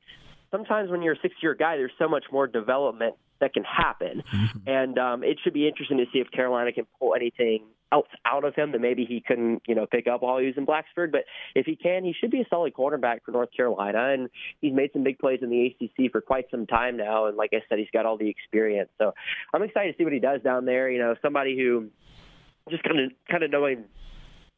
sometimes 0.52 0.92
when 0.92 1.02
you're 1.02 1.14
a 1.14 1.22
six 1.22 1.36
year 1.42 1.56
guy, 1.56 1.78
there's 1.78 1.92
so 1.98 2.08
much 2.08 2.26
more 2.32 2.48
development 2.48 3.16
that 3.40 3.54
can 3.54 3.64
happen. 3.64 4.24
Mm-hmm. 4.34 4.70
And 4.70 4.98
um, 5.00 5.24
it 5.24 5.40
should 5.44 5.54
be 5.54 5.68
interesting 5.68 5.98
to 5.98 6.06
see 6.14 6.20
if 6.20 6.30
Carolina 6.32 6.72
can 6.72 6.86
pull 7.00 7.16
anything 7.16 7.64
else 7.92 8.08
out 8.26 8.46
of 8.46 8.56
him 8.56 8.72
that 8.72 8.80
maybe 8.80 9.06
he 9.06 9.22
couldn't, 9.26 9.64
you 9.68 9.76
know, 9.76 9.86
pick 9.86 10.08
up 10.08 10.22
while 10.22 10.38
he 10.38 10.46
was 10.46 10.56
in 10.56 10.66
Blacksburg. 10.66 11.12
But 11.12 11.26
if 11.56 11.66
he 11.66 11.76
can, 11.76 12.04
he 12.04 12.14
should 12.18 12.32
be 12.32 12.40
a 12.40 12.46
solid 12.50 12.74
quarterback 12.74 13.26
for 13.26 13.32
North 13.32 13.50
Carolina. 13.56 14.14
And 14.14 14.30
he's 14.62 14.74
made 14.74 14.92
some 14.94 15.04
big 15.04 15.20
plays 15.20 15.40
in 15.42 15.50
the 15.50 15.66
ACC 15.66 16.12
for 16.12 16.22
quite 16.22 16.46
some 16.52 16.68
time 16.68 16.96
now. 16.98 17.26
And 17.26 17.36
like 17.36 17.50
I 17.54 17.62
said, 17.68 17.80
he's 17.80 17.90
got 17.92 18.06
all 18.06 18.18
the 18.18 18.30
experience. 18.30 18.90
So 18.98 19.14
I'm 19.54 19.64
excited 19.64 19.92
to 19.92 19.98
see 19.98 20.04
what 20.04 20.14
he 20.14 20.20
does 20.20 20.42
down 20.42 20.66
there. 20.66 20.90
You 20.90 21.00
know, 21.00 21.16
somebody 21.22 21.58
who 21.58 21.90
just 22.70 22.84
kind 22.84 23.00
of 23.00 23.12
kind 23.30 23.44
of 23.44 23.52
knowing 23.52 23.86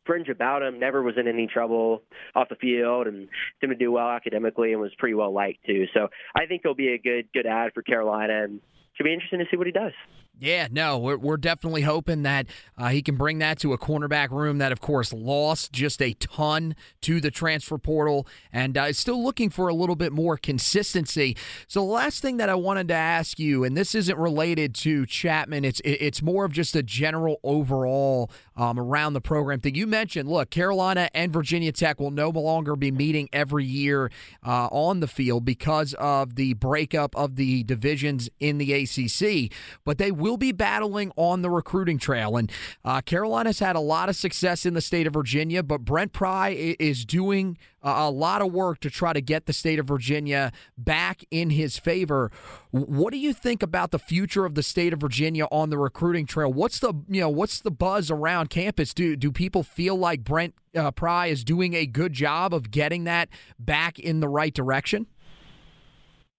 fringe 0.06 0.30
about 0.30 0.62
him, 0.62 0.80
never 0.80 1.02
was 1.02 1.16
in 1.18 1.28
any 1.28 1.48
trouble 1.48 2.04
off 2.36 2.50
the 2.50 2.56
field, 2.56 3.08
and 3.08 3.28
seemed 3.60 3.72
to 3.72 3.78
do 3.78 3.92
well 3.92 4.10
academically 4.10 4.72
and 4.72 4.82
was 4.82 4.92
pretty 4.98 5.16
well 5.16 5.34
liked 5.34 5.66
too. 5.66 5.86
So 5.94 6.10
I 6.36 6.46
think 6.46 6.62
he'll 6.64 6.74
be 6.74 6.94
a 6.94 6.98
good 6.98 7.28
good 7.34 7.46
ad 7.46 7.72
for 7.74 7.82
Carolina, 7.82 8.44
and 8.44 8.62
should 8.96 9.04
be 9.04 9.14
interesting 9.14 9.40
to 9.40 9.46
see 9.50 9.58
what 9.58 9.68
he 9.68 9.74
does. 9.74 9.94
Yeah, 10.40 10.68
no, 10.72 10.98
we're, 10.98 11.18
we're 11.18 11.38
definitely 11.38 11.84
hoping 11.84 12.24
that 12.24 12.48
uh, 12.76 12.90
he 12.90 13.04
can 13.04 13.18
bring 13.18 13.38
that 13.40 13.60
to 13.60 13.72
a 13.72 13.78
cornerback 13.78 14.32
room 14.32 14.58
that, 14.58 14.72
of 14.72 14.82
course, 14.82 15.14
lost 15.14 15.72
just 15.72 16.02
a 16.02 16.14
ton 16.14 16.76
to 17.02 17.22
the 17.22 17.30
transfer 17.30 17.78
portal 17.78 18.28
and 18.52 18.76
uh, 18.76 18.86
is 18.86 18.98
still 18.98 19.24
looking 19.24 19.52
for 19.52 19.68
a 19.68 19.76
little 19.76 19.96
bit 19.96 20.12
more 20.12 20.36
consistency. 20.36 21.38
So, 21.68 21.82
the 21.82 21.92
last 21.92 22.22
thing 22.22 22.38
that 22.38 22.50
I 22.50 22.56
wanted 22.56 22.88
to 22.88 22.96
ask 22.96 23.38
you, 23.38 23.64
and 23.64 23.78
this 23.78 23.94
isn't 23.94 24.18
related 24.18 24.74
to 24.76 25.04
Chatman, 25.06 25.64
it's 25.64 25.82
it's 25.86 26.24
more 26.24 26.46
of 26.46 26.52
just 26.52 26.76
a 26.76 26.82
general 26.82 27.40
overall 27.44 28.32
um, 28.56 28.80
around 28.80 29.14
the 29.14 29.22
program 29.22 29.60
thing. 29.60 29.76
You 29.76 29.86
mentioned, 29.86 30.28
look, 30.28 30.50
Carolina 30.50 31.10
and 31.14 31.32
Virginia 31.32 31.72
Tech 31.72 32.00
will 32.00 32.12
no 32.12 32.30
longer 32.30 32.76
be 32.76 32.92
meeting 32.92 33.30
every 33.32 33.66
year 33.66 34.12
uh, 34.46 34.68
on 34.72 35.00
the 35.00 35.08
field 35.08 35.46
because 35.46 35.94
of 36.00 36.36
the 36.36 36.54
breakup 36.56 37.16
of 37.16 37.36
the 37.36 37.64
divisions 37.64 38.30
in 38.40 38.58
the 38.58 38.74
ACC, 38.74 39.52
but 39.86 40.00
they 40.00 40.12
will 40.24 40.38
be 40.38 40.54
battling 40.54 41.12
on 41.18 41.42
the 41.42 41.50
recruiting 41.50 41.98
trail. 41.98 42.38
And 42.38 42.50
uh, 42.86 43.02
Carolina's 43.02 43.60
had 43.60 43.76
a 43.76 43.82
lot 43.82 44.08
of 44.08 44.16
success 44.16 44.66
in 44.66 44.74
the 44.74 44.80
state 44.80 45.06
of 45.06 45.12
Virginia, 45.12 45.62
but 45.62 45.80
Brent 45.82 46.14
Pry 46.14 46.52
is 46.80 47.04
doing 47.04 47.58
a 47.82 48.10
lot 48.10 48.42
of 48.42 48.54
work 48.54 48.80
to 48.80 48.90
try 48.90 49.12
to 49.12 49.20
get 49.20 49.48
the 49.48 49.52
state 49.52 49.80
of 49.80 49.86
Virginia 49.86 50.54
back 50.78 51.26
in 51.30 51.50
his 51.50 51.78
favor. 51.78 52.32
What 52.72 53.12
do 53.12 53.20
you 53.20 53.34
think 53.34 53.62
about 53.62 53.92
the 53.92 54.00
future 54.00 54.46
of 54.46 54.56
the 54.56 54.64
state 54.64 54.94
of 54.94 55.02
Virginia 55.02 55.46
on 55.52 55.70
the 55.70 55.78
recruiting 55.78 56.26
trail? 56.26 56.54
What's 56.54 56.80
the 56.80 56.94
you 57.10 57.20
know 57.20 57.28
what's 57.30 57.60
the 57.60 57.72
buzz 57.72 58.10
around 58.10 58.50
campus? 58.50 58.94
Do 58.94 59.18
do 59.18 59.30
people 59.30 59.64
feel 59.64 59.98
like 59.98 60.24
Brent 60.24 60.56
uh, 60.74 60.92
Pry 60.92 61.28
is 61.28 61.44
doing 61.44 61.74
a 61.74 61.86
good 61.86 62.14
job 62.14 62.54
of 62.54 62.72
getting 62.72 63.04
that 63.04 63.28
back 63.60 64.00
in 64.00 64.22
the 64.22 64.30
right 64.30 64.54
direction? 64.54 65.08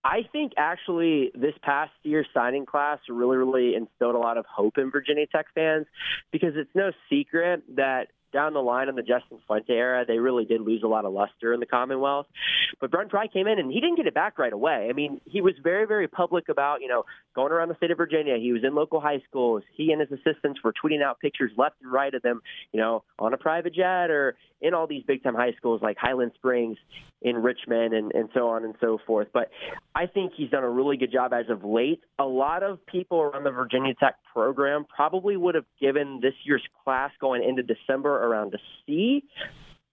I 0.04 0.28
think 0.30 0.52
actually 0.58 1.32
this 1.34 1.54
past 1.62 1.92
year's 2.02 2.26
signing 2.34 2.66
class 2.66 2.98
really, 3.08 3.38
really 3.38 3.74
instilled 3.74 4.14
a 4.14 4.18
lot 4.18 4.36
of 4.36 4.44
hope 4.44 4.76
in 4.76 4.90
Virginia 4.90 5.26
Tech 5.26 5.46
fans 5.54 5.86
because 6.30 6.52
it's 6.56 6.70
no 6.74 6.92
secret 7.08 7.62
that 7.76 8.08
down 8.34 8.52
the 8.52 8.60
line 8.60 8.90
in 8.90 8.96
the 8.96 9.02
Justin 9.02 9.38
Fuente 9.46 9.72
era, 9.72 10.04
they 10.06 10.18
really 10.18 10.44
did 10.44 10.60
lose 10.60 10.82
a 10.82 10.86
lot 10.86 11.06
of 11.06 11.14
luster 11.14 11.54
in 11.54 11.60
the 11.60 11.66
Commonwealth. 11.66 12.26
But 12.80 12.90
Brent 12.90 13.08
Pry 13.08 13.28
came 13.28 13.46
in 13.46 13.58
and 13.58 13.72
he 13.72 13.80
didn't 13.80 13.96
get 13.96 14.06
it 14.06 14.12
back 14.12 14.38
right 14.38 14.52
away. 14.52 14.88
I 14.90 14.92
mean, 14.92 15.20
he 15.24 15.40
was 15.40 15.54
very, 15.62 15.86
very 15.86 16.08
public 16.08 16.50
about, 16.50 16.82
you 16.82 16.88
know, 16.88 17.04
going 17.34 17.52
around 17.52 17.68
the 17.68 17.76
state 17.76 17.90
of 17.90 17.96
Virginia. 17.96 18.36
He 18.38 18.52
was 18.52 18.62
in 18.62 18.74
local 18.74 19.00
high 19.00 19.22
schools. 19.28 19.62
He 19.74 19.92
and 19.92 20.00
his 20.00 20.10
assistants 20.12 20.60
were 20.62 20.72
tweeting 20.72 21.02
out 21.02 21.20
pictures 21.20 21.52
left 21.56 21.76
and 21.82 21.90
right 21.90 22.12
of 22.12 22.22
them, 22.22 22.42
you 22.72 22.80
know, 22.80 23.04
on 23.18 23.32
a 23.32 23.38
private 23.38 23.74
jet 23.74 24.10
or 24.10 24.36
in 24.60 24.72
all 24.72 24.86
these 24.86 25.04
big 25.06 25.22
time 25.22 25.34
high 25.34 25.52
schools 25.56 25.82
like 25.82 25.96
Highland 25.98 26.32
Springs 26.36 26.78
in 27.20 27.36
Richmond 27.36 27.92
and, 27.92 28.12
and 28.12 28.28
so 28.34 28.48
on 28.48 28.64
and 28.64 28.74
so 28.80 28.98
forth. 29.06 29.28
But 29.32 29.50
I 29.94 30.06
think 30.06 30.32
he's 30.36 30.50
done 30.50 30.64
a 30.64 30.70
really 30.70 30.96
good 30.96 31.12
job 31.12 31.32
as 31.32 31.50
of 31.50 31.64
late. 31.64 32.00
A 32.18 32.24
lot 32.24 32.62
of 32.62 32.84
people 32.86 33.20
around 33.20 33.44
the 33.44 33.50
Virginia 33.50 33.94
Tech 33.94 34.16
program 34.32 34.84
probably 34.84 35.36
would 35.36 35.54
have 35.54 35.66
given 35.80 36.20
this 36.22 36.34
year's 36.44 36.66
class 36.82 37.10
going 37.20 37.44
into 37.44 37.62
December 37.62 38.23
around 38.24 38.54
a 38.54 38.58
C. 38.86 39.24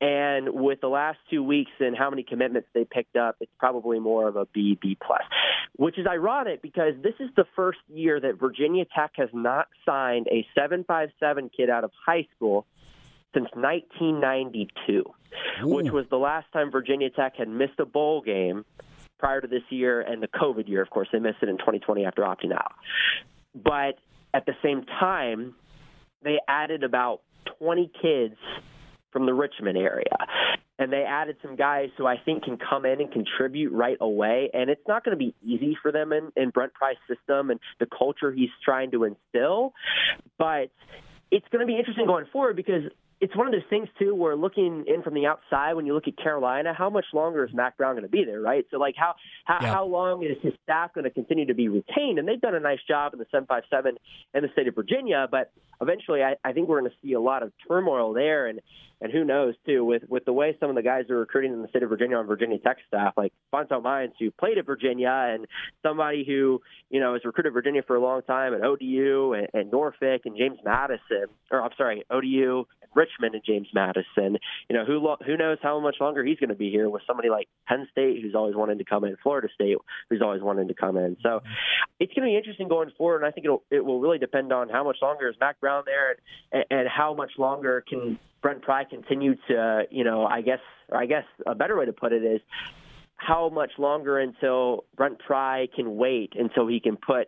And 0.02 0.50
with 0.50 0.82
the 0.82 0.88
last 0.88 1.20
two 1.30 1.44
weeks 1.44 1.72
and 1.80 1.96
how 1.96 2.10
many 2.10 2.24
commitments 2.24 2.68
they 2.74 2.86
picked 2.86 3.16
up, 3.16 3.36
it's 3.40 3.52
probably 3.60 4.00
more 4.00 4.28
of 4.28 4.36
a 4.36 4.48
B, 4.48 4.78
B 4.82 4.98
plus, 5.06 5.22
which 5.76 6.00
is 6.00 6.08
ironic 6.08 6.64
because 6.64 6.96
this 7.04 7.14
is 7.20 7.30
the 7.36 7.46
first 7.56 7.78
year 7.88 8.20
that 8.20 8.40
Virginia 8.40 8.86
Tech 8.96 9.12
has 9.18 9.30
not 9.32 9.68
signed 9.86 10.28
a 10.32 10.46
757 10.56 11.52
kid 11.56 11.70
out 11.70 11.84
of 11.84 11.92
high 12.04 12.28
school 12.36 12.66
since 13.36 13.48
1992, 13.54 15.04
Ooh. 15.64 15.68
which 15.68 15.92
was 15.92 16.06
the 16.10 16.18
last 16.18 16.48
time 16.52 16.72
Virginia 16.72 17.12
Tech 17.12 17.36
had 17.38 17.48
missed 17.48 17.80
a 17.80 17.86
bowl 17.86 18.22
game 18.22 18.66
prior 19.20 19.40
to 19.40 19.48
this 19.48 19.64
year 19.70 20.02
and 20.02 20.22
the 20.22 20.28
COVID 20.28 20.68
year. 20.68 20.82
Of 20.82 20.90
course, 20.90 21.10
they 21.14 21.20
missed 21.20 21.38
it 21.44 21.50
in 21.50 21.60
2020 21.60 22.06
after 22.06 22.24
opting 22.24 22.54
out. 22.54 22.74
But 23.54 24.00
at 24.34 24.46
the 24.46 24.54
same 24.64 24.84
time, 25.00 25.54
they 26.24 26.40
added 26.48 26.84
about 26.84 27.22
20 27.60 27.92
kids 28.02 28.36
from 29.12 29.26
the 29.26 29.34
Richmond 29.34 29.78
area. 29.78 30.18
And 30.80 30.92
they 30.92 31.04
added 31.04 31.38
some 31.44 31.56
guys 31.56 31.90
who 31.98 32.08
I 32.08 32.18
think 32.18 32.44
can 32.44 32.58
come 32.58 32.86
in 32.86 33.02
and 33.02 33.12
contribute 33.12 33.72
right 33.72 33.98
away. 34.02 34.50
And 34.54 34.70
it's 34.70 34.82
not 34.88 35.04
going 35.04 35.16
to 35.16 35.20
be 35.20 35.36
easy 35.44 35.78
for 35.80 35.92
them 35.92 36.12
in, 36.12 36.32
in 36.36 36.50
Brent 36.50 36.74
Pry's 36.74 36.96
system 37.08 37.52
and 37.52 37.60
the 37.80 37.86
culture 37.86 38.32
he's 38.32 38.50
trying 38.66 38.92
to 38.92 39.04
instill. 39.04 39.74
But 40.40 40.72
it's 41.30 41.46
going 41.52 41.60
to 41.60 41.68
be 41.68 41.78
interesting 41.78 42.08
going 42.08 42.26
forward 42.32 42.56
because 42.56 42.84
it's 43.22 43.36
one 43.36 43.46
of 43.46 43.54
those 43.54 43.70
things 43.70 43.88
too 44.00 44.16
where 44.16 44.36
looking 44.36 44.84
in 44.88 45.04
from 45.04 45.14
the 45.14 45.28
outside 45.28 45.76
when 45.76 45.86
you 45.86 45.94
look 45.94 46.08
at 46.08 46.18
Carolina, 46.18 46.74
how 46.76 46.90
much 46.90 47.06
longer 47.14 47.46
is 47.46 47.54
Mack 47.54 47.78
Brown 47.78 47.94
going 47.94 48.04
to 48.04 48.10
be 48.10 48.26
there, 48.26 48.42
right? 48.42 48.66
So 48.72 48.78
like 48.78 48.96
how 48.98 49.14
how, 49.46 49.60
yeah. 49.62 49.74
how 49.74 49.86
long 49.86 50.24
is 50.24 50.38
his 50.42 50.54
staff 50.64 50.94
going 50.96 51.04
to 51.04 51.12
continue 51.12 51.46
to 51.46 51.54
be 51.54 51.70
retained? 51.70 52.18
And 52.18 52.28
they've 52.28 52.42
done 52.42 52.56
a 52.56 52.60
nice 52.60 52.80
job 52.88 53.14
in 53.14 53.20
the 53.20 53.26
757 53.32 53.96
in 54.34 54.42
the 54.42 54.50
state 54.54 54.68
of 54.68 54.74
Virginia, 54.74 55.28
but 55.30 55.52
eventually 55.80 56.24
I, 56.24 56.36
I 56.44 56.52
think 56.52 56.68
we're 56.68 56.80
going 56.80 56.92
to 56.92 56.98
see 57.04 57.14
a 57.14 57.22
lot 57.22 57.44
of 57.44 57.52
turmoil 57.68 58.14
there 58.14 58.48
and 58.48 58.60
and 59.02 59.12
who 59.12 59.24
knows 59.24 59.56
too 59.66 59.84
with 59.84 60.04
with 60.08 60.26
the 60.26 60.34
way 60.34 60.56
some 60.60 60.70
of 60.70 60.76
the 60.76 60.84
guys 60.84 61.10
are 61.10 61.18
recruiting 61.18 61.54
in 61.54 61.62
the 61.62 61.68
state 61.68 61.84
of 61.84 61.90
Virginia 61.90 62.18
on 62.18 62.28
Virginia 62.28 62.58
Tech 62.60 62.78
staff, 62.88 63.14
like 63.18 63.34
Fontel 63.54 63.82
Mines, 63.82 64.14
who 64.20 64.32
played 64.32 64.58
at 64.58 64.66
Virginia, 64.66 65.10
and 65.10 65.48
somebody 65.84 66.24
who 66.26 66.62
you 66.90 67.00
know 67.00 67.14
has 67.14 67.26
recruited 67.26 67.54
Virginia 67.54 67.82
for 67.86 67.96
a 67.96 68.02
long 68.02 68.22
time 68.22 68.54
at 68.54 68.62
ODU 68.62 69.34
and, 69.34 69.48
and 69.54 69.72
Norfolk 69.72 70.22
and 70.26 70.38
James 70.38 70.60
Madison, 70.64 71.26
or 71.50 71.64
I'm 71.64 71.72
sorry, 71.78 72.04
ODU 72.10 72.66
Richmond 72.96 73.36
and 73.36 73.44
James 73.46 73.68
Madison. 73.74 74.38
You 74.70 74.76
know, 74.76 74.86
who 74.86 75.00
lo- 75.00 75.18
who 75.26 75.38
knows 75.38 75.58
how 75.62 75.80
much 75.80 75.96
longer 76.00 76.24
he's 76.24 76.40
going 76.40 76.50
to 76.50 76.56
be 76.56 76.70
here 76.70 76.90
with 76.90 77.02
somebody 77.08 77.30
like 77.30 77.48
Penn 77.68 77.88
State, 77.92 78.22
who's 78.22 78.36
always 78.36 78.56
wanted 78.56 78.80
to 78.80 78.86
come 78.86 79.04
in, 79.04 79.16
Florida 79.22 79.48
State, 79.54 79.78
who's 80.10 80.22
always 80.22 80.42
wanted 80.42 80.68
to 80.68 80.74
come 80.74 80.98
in. 80.98 81.18
So 81.22 81.42
it's 82.00 82.14
going 82.14 82.28
to 82.28 82.32
be 82.32 82.38
interesting 82.38 82.68
going 82.68 82.92
forward, 82.98 83.18
and 83.18 83.26
I 83.26 83.32
think 83.32 83.46
it'll 83.46 83.64
it 83.70 83.84
will 83.84 84.00
really 84.00 84.18
depend 84.18 84.52
on 84.52 84.70
how 84.70 84.84
much 84.84 84.98
longer 85.02 85.30
is 85.30 85.36
Mack 85.40 85.60
Brown 85.60 85.84
there, 85.86 86.16
and, 86.52 86.66
and 86.70 86.90
how 86.90 87.14
much 87.14 87.32
longer 87.38 87.84
can 87.88 88.20
Brent 88.42 88.62
Pry 88.62 88.84
continue 88.84 89.36
to, 89.48 89.84
you 89.92 90.04
know, 90.04 90.26
I 90.26 90.42
guess, 90.42 90.60
or 90.90 90.98
I 90.98 91.06
guess 91.06 91.26
a 91.46 91.56
better 91.56 91.78
way 91.78 91.86
to 91.86 91.94
put 91.94 92.12
it 92.12 92.24
is 92.24 92.42
how 93.16 93.50
much 93.50 93.72
longer 93.78 94.20
until 94.20 94.86
Brent 94.96 95.20
Pry 95.20 95.68
can 95.76 95.96
wait 95.96 96.34
until 96.36 96.68
he 96.68 96.80
can 96.80 96.98
put 96.98 97.28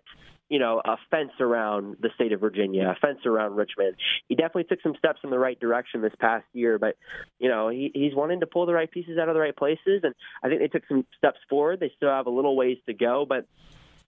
you 0.54 0.60
know, 0.60 0.80
a 0.86 0.98
fence 1.10 1.32
around 1.40 1.98
the 2.00 2.12
state 2.14 2.32
of 2.32 2.40
Virginia, 2.40 2.88
a 2.96 3.00
fence 3.00 3.26
around 3.26 3.56
Richmond. 3.56 3.96
He 4.28 4.36
definitely 4.36 4.66
took 4.66 4.84
some 4.84 4.94
steps 5.00 5.20
in 5.24 5.32
the 5.32 5.40
right 5.40 5.60
direction 5.60 6.04
this 6.04 6.14
past 6.20 6.46
year, 6.54 6.78
but 6.78 6.96
you 7.40 7.50
know, 7.50 7.70
he, 7.70 7.90
he's 7.96 8.14
wanting 8.14 8.42
to 8.42 8.46
pull 8.46 8.68
the 8.68 8.74
right 8.74 8.92
pieces 8.92 9.18
out 9.18 9.30
of 9.30 9.34
the 9.34 9.40
right 9.40 9.56
places, 9.56 10.02
and 10.04 10.14
I 10.44 10.50
think 10.50 10.62
they 10.62 10.68
took 10.68 10.84
some 10.88 11.08
steps 11.18 11.40
forward. 11.50 11.80
They 11.80 11.92
still 11.98 12.12
have 12.12 12.28
a 12.28 12.30
little 12.30 12.56
ways 12.56 12.78
to 12.86 12.94
go, 12.94 13.26
but 13.28 13.48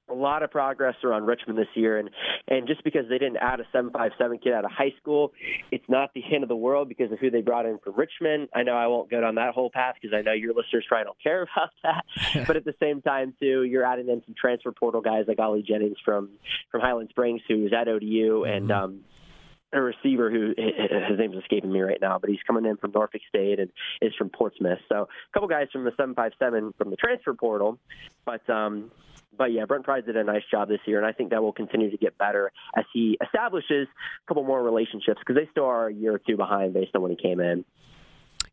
a 0.10 0.14
lot 0.14 0.44
of 0.44 0.52
progress 0.52 0.96
around 1.04 1.26
Richmond 1.26 1.58
this 1.58 1.68
year, 1.76 1.98
and 1.98 2.10
and 2.48 2.68
just 2.68 2.84
because 2.84 3.08
they 3.10 3.18
didn't 3.18 3.38
add 3.38 3.60
a 3.60 3.66
757 3.72 4.40
kid 4.40 4.54
out 4.54 4.66
of 4.66 4.72
high 4.72 4.94
school, 5.02 5.34
it's 5.72 5.86
not 5.88 6.14
the 6.14 6.24
end 6.34 6.44
of 6.44 6.50
the 6.50 6.56
world 6.56 6.90
because 6.90 7.12
of 7.12 7.20
who 7.20 7.32
they 7.32 7.42
brought 7.42 7.66
in 7.66 7.80
from 7.80 7.94
Richmond. 7.96 8.50
I 8.54 8.64
know 8.64 8.74
I 8.74 8.88
won't 8.88 9.10
go 9.10 9.22
down 9.22 9.36
that 9.36 9.54
whole 9.54 9.70
path 9.70 9.96
because 10.00 10.16
I 10.16 10.22
know 10.22 10.34
your 10.34 10.54
listeners 10.54 10.86
probably 10.88 11.06
don't 11.06 11.24
care 11.24 11.42
about 11.54 11.70
that, 11.84 12.46
but 12.48 12.56
at 12.56 12.66
the 12.66 12.76
same 12.80 13.02
time 13.02 13.34
too, 13.40 13.64
you're 13.64 13.86
adding 13.86 14.10
in 14.10 14.22
some 14.26 14.36
transfer 14.40 14.72
portal 14.72 15.02
guys 15.02 15.26
like 15.28 15.40
Ali 15.40 15.64
Jennings 15.64 15.98
from 16.04 16.30
from 16.72 16.82
Highland 16.82 17.10
Springs 17.10 17.42
who's 17.48 17.74
at 17.74 17.88
ODU 17.88 18.44
mm-hmm. 18.44 18.52
and. 18.52 18.72
um 18.72 19.00
a 19.74 19.82
receiver 19.82 20.32
who 20.32 20.54
his 20.58 21.20
name's 21.20 21.36
escaping 21.36 21.72
me 21.72 21.82
right 21.82 22.00
now, 22.02 22.18
but 22.18 22.30
he's 22.30 22.40
coming 22.48 22.66
in 22.66 22.78
from 22.78 22.92
Norfolk 22.92 23.22
State 23.28 23.60
and 23.60 23.70
is 24.02 24.14
from 24.18 24.30
Portsmouth. 24.30 24.80
So 24.88 25.02
a 25.04 25.34
couple 25.34 25.50
guys 25.50 25.68
from 25.72 25.84
the 25.84 25.92
757 25.92 26.74
from 26.78 26.90
the 26.90 26.96
transfer 26.96 27.34
portal, 27.34 27.78
but 28.26 28.48
um, 28.50 28.92
but 29.38 29.52
yeah, 29.52 29.66
Brent 29.66 29.84
Pry 29.84 30.02
did 30.02 30.16
a 30.16 30.24
nice 30.24 30.44
job 30.50 30.70
this 30.70 30.80
year, 30.86 30.98
and 30.98 31.06
I 31.06 31.12
think 31.12 31.32
that 31.32 31.42
will 31.42 31.54
continue 31.54 31.92
to 31.92 31.98
get 31.98 32.18
better 32.18 32.52
as 32.78 32.86
he 32.94 33.18
establishes 33.24 33.88
a 33.88 34.28
couple 34.28 34.44
more 34.44 34.64
relationships 34.64 35.20
because 35.20 35.36
they 35.36 35.50
still 35.52 35.66
are 35.66 35.88
a 35.88 35.94
year 35.94 36.14
or 36.16 36.20
two 36.20 36.38
behind 36.38 36.74
based 36.74 36.96
on 36.96 37.02
when 37.02 37.12
he 37.12 37.18
came 37.18 37.40
in. 37.40 37.66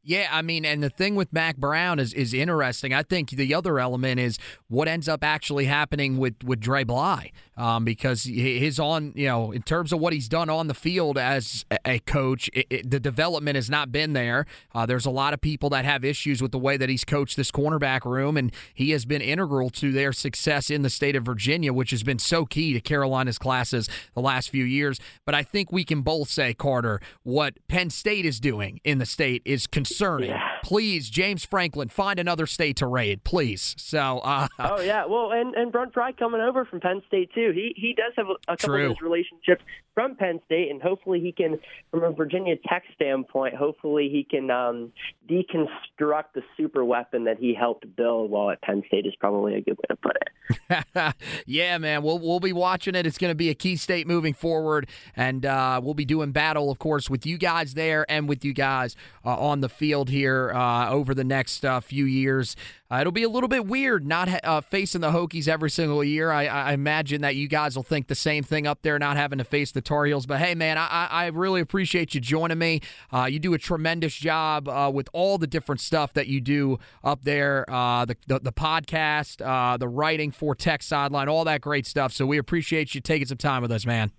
Yeah, 0.04 0.28
I 0.32 0.42
mean, 0.42 0.64
and 0.64 0.82
the 0.82 0.90
thing 0.90 1.14
with 1.14 1.32
Mack 1.32 1.56
Brown 1.56 2.00
is 2.00 2.12
is 2.12 2.34
interesting. 2.34 2.92
I 2.92 3.04
think 3.04 3.30
the 3.30 3.54
other 3.54 3.78
element 3.78 4.18
is 4.18 4.36
what 4.68 4.88
ends 4.88 5.08
up 5.08 5.22
actually 5.22 5.66
happening 5.66 6.18
with 6.18 6.42
with 6.42 6.58
Dre 6.58 6.82
Bly, 6.82 7.30
um, 7.56 7.84
because 7.84 8.24
his 8.24 8.78
on 8.78 9.12
you 9.14 9.26
know 9.26 9.52
in 9.52 9.62
terms 9.62 9.92
of 9.92 10.00
what 10.00 10.12
he's 10.12 10.28
done 10.28 10.48
on 10.48 10.68
the 10.68 10.74
field 10.74 11.18
as 11.18 11.64
a 11.84 11.98
coach, 12.00 12.50
it, 12.52 12.66
it, 12.70 12.90
the 12.90 13.00
development 13.00 13.56
has 13.56 13.68
not 13.68 13.92
been 13.92 14.12
there. 14.12 14.46
Uh, 14.74 14.86
there's 14.86 15.06
a 15.06 15.10
lot 15.10 15.34
of 15.34 15.40
people 15.40 15.70
that 15.70 15.84
have 15.84 16.04
issues 16.04 16.40
with 16.40 16.52
the 16.52 16.58
way 16.58 16.76
that 16.76 16.88
he's 16.88 17.04
coached 17.04 17.36
this 17.36 17.50
cornerback 17.50 18.04
room, 18.04 18.36
and 18.36 18.52
he 18.74 18.90
has 18.90 19.04
been 19.04 19.20
integral 19.20 19.70
to 19.70 19.92
their 19.92 20.12
success 20.12 20.70
in 20.70 20.82
the 20.82 20.90
state 20.90 21.16
of 21.16 21.24
Virginia, 21.24 21.72
which 21.72 21.90
has 21.90 22.02
been 22.02 22.18
so 22.18 22.44
key 22.44 22.72
to 22.72 22.80
Carolina's 22.80 23.38
classes 23.38 23.88
the 24.14 24.20
last 24.20 24.50
few 24.50 24.64
years. 24.64 24.98
But 25.24 25.34
I 25.34 25.42
think 25.42 25.72
we 25.72 25.84
can 25.84 26.02
both 26.02 26.28
say, 26.28 26.54
Carter, 26.54 27.00
what 27.22 27.54
Penn 27.68 27.90
State 27.90 28.24
is 28.24 28.40
doing 28.40 28.80
in 28.84 28.98
the 28.98 29.06
state 29.06 29.42
is 29.44 29.66
concerning. 29.66 30.30
Yeah. 30.30 30.51
Please, 30.62 31.10
James 31.10 31.44
Franklin, 31.44 31.88
find 31.88 32.18
another 32.18 32.46
state 32.46 32.76
to 32.76 32.86
raid, 32.86 33.24
please. 33.24 33.74
So. 33.78 34.20
Uh, 34.20 34.48
oh 34.58 34.80
yeah, 34.80 35.04
well, 35.06 35.32
and 35.32 35.54
and 35.54 35.72
Brent 35.72 35.92
Pry 35.92 36.12
coming 36.12 36.40
over 36.40 36.64
from 36.64 36.80
Penn 36.80 37.02
State 37.06 37.30
too. 37.34 37.52
He 37.54 37.74
he 37.76 37.94
does 37.94 38.12
have 38.16 38.26
a, 38.28 38.52
a 38.52 38.56
couple 38.56 38.76
True. 38.76 38.84
of 38.86 38.90
his 38.92 39.02
relationships 39.02 39.62
from 39.94 40.16
Penn 40.16 40.40
State, 40.46 40.70
and 40.70 40.80
hopefully 40.80 41.20
he 41.20 41.32
can, 41.32 41.58
from 41.90 42.02
a 42.02 42.12
Virginia 42.12 42.56
Tech 42.68 42.82
standpoint, 42.94 43.54
hopefully 43.54 44.08
he 44.10 44.24
can 44.24 44.50
um, 44.50 44.92
deconstruct 45.28 46.32
the 46.34 46.42
super 46.56 46.84
weapon 46.84 47.24
that 47.24 47.38
he 47.38 47.54
helped 47.54 47.84
build 47.96 48.30
while 48.30 48.50
at 48.50 48.62
Penn 48.62 48.82
State. 48.86 49.06
Is 49.06 49.14
probably 49.18 49.54
a 49.54 49.60
good 49.60 49.76
way 49.76 49.84
to 49.90 49.96
put 49.96 50.16
it. 50.16 51.14
yeah, 51.46 51.78
man, 51.78 52.02
we'll 52.02 52.18
we'll 52.18 52.40
be 52.40 52.52
watching 52.52 52.94
it. 52.94 53.06
It's 53.06 53.18
going 53.18 53.30
to 53.30 53.36
be 53.36 53.50
a 53.50 53.54
key 53.54 53.76
state 53.76 54.06
moving 54.06 54.34
forward, 54.34 54.88
and 55.16 55.44
uh, 55.44 55.80
we'll 55.82 55.94
be 55.94 56.04
doing 56.04 56.32
battle, 56.32 56.70
of 56.70 56.78
course, 56.78 57.10
with 57.10 57.26
you 57.26 57.38
guys 57.38 57.74
there 57.74 58.06
and 58.08 58.28
with 58.28 58.44
you 58.44 58.52
guys 58.52 58.96
uh, 59.24 59.36
on 59.36 59.60
the 59.60 59.68
field 59.68 60.08
here 60.08 60.52
uh, 60.52 60.90
over 60.90 61.14
the 61.14 61.24
next 61.24 61.64
uh, 61.64 61.80
few 61.80 62.04
years. 62.04 62.56
Uh, 62.92 63.00
it'll 63.00 63.12
be 63.12 63.22
a 63.22 63.28
little 63.28 63.48
bit 63.48 63.66
weird 63.66 64.06
not 64.06 64.28
uh, 64.44 64.60
facing 64.60 65.00
the 65.00 65.10
Hokies 65.10 65.48
every 65.48 65.70
single 65.70 66.04
year. 66.04 66.30
I, 66.30 66.44
I, 66.44 66.72
imagine 66.74 67.22
that 67.22 67.36
you 67.36 67.48
guys 67.48 67.74
will 67.74 67.82
think 67.82 68.08
the 68.08 68.14
same 68.14 68.44
thing 68.44 68.66
up 68.66 68.82
there, 68.82 68.98
not 68.98 69.16
having 69.16 69.38
to 69.38 69.44
face 69.44 69.72
the 69.72 69.80
Tar 69.80 70.04
Heels. 70.04 70.26
But 70.26 70.40
hey, 70.40 70.54
man, 70.54 70.76
I, 70.76 71.08
I 71.10 71.26
really 71.28 71.62
appreciate 71.62 72.14
you 72.14 72.20
joining 72.20 72.58
me. 72.58 72.82
Uh, 73.10 73.24
you 73.24 73.38
do 73.38 73.54
a 73.54 73.58
tremendous 73.58 74.14
job 74.14 74.68
uh, 74.68 74.90
with 74.92 75.08
all 75.14 75.38
the 75.38 75.46
different 75.46 75.80
stuff 75.80 76.12
that 76.12 76.26
you 76.26 76.42
do 76.42 76.78
up 77.02 77.24
there 77.24 77.64
uh, 77.70 78.04
the, 78.04 78.16
the, 78.26 78.40
the, 78.40 78.52
podcast, 78.52 79.40
uh, 79.40 79.78
the 79.78 79.88
writing 79.88 80.30
for 80.30 80.54
Tech 80.54 80.82
Sideline, 80.82 81.30
all 81.30 81.44
that 81.44 81.62
great 81.62 81.86
stuff. 81.86 82.12
So 82.12 82.26
we 82.26 82.36
appreciate 82.36 82.94
you 82.94 83.00
taking 83.00 83.26
some 83.26 83.38
time 83.38 83.62
with 83.62 83.72
us, 83.72 83.86
man. 83.86 84.12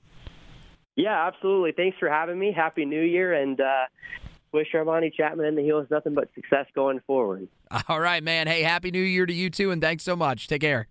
Yeah, 0.95 1.27
absolutely. 1.27 1.73
Thanks 1.73 1.99
for 1.99 2.09
having 2.09 2.39
me. 2.39 2.51
Happy 2.51 2.85
New 2.85 3.03
Year. 3.03 3.33
And, 3.33 3.61
wish 4.53 4.71
Armani 4.73 5.11
Chatman 5.13 5.47
and 5.47 5.57
the 5.57 5.63
Heels 5.63 5.87
nothing 5.89 6.13
but 6.13 6.29
success 6.35 6.67
going 6.75 7.01
forward. 7.07 7.47
All 7.87 7.99
right, 7.99 8.23
man. 8.23 8.47
Hey, 8.47 8.61
happy 8.61 8.91
New 8.91 9.01
Year 9.01 9.25
to 9.25 9.33
you 9.33 9.49
too, 9.49 9.71
and 9.71 9.81
thanks 9.81 10.03
so 10.03 10.15
much. 10.15 10.47
Take 10.47 10.61
care. 10.61 10.87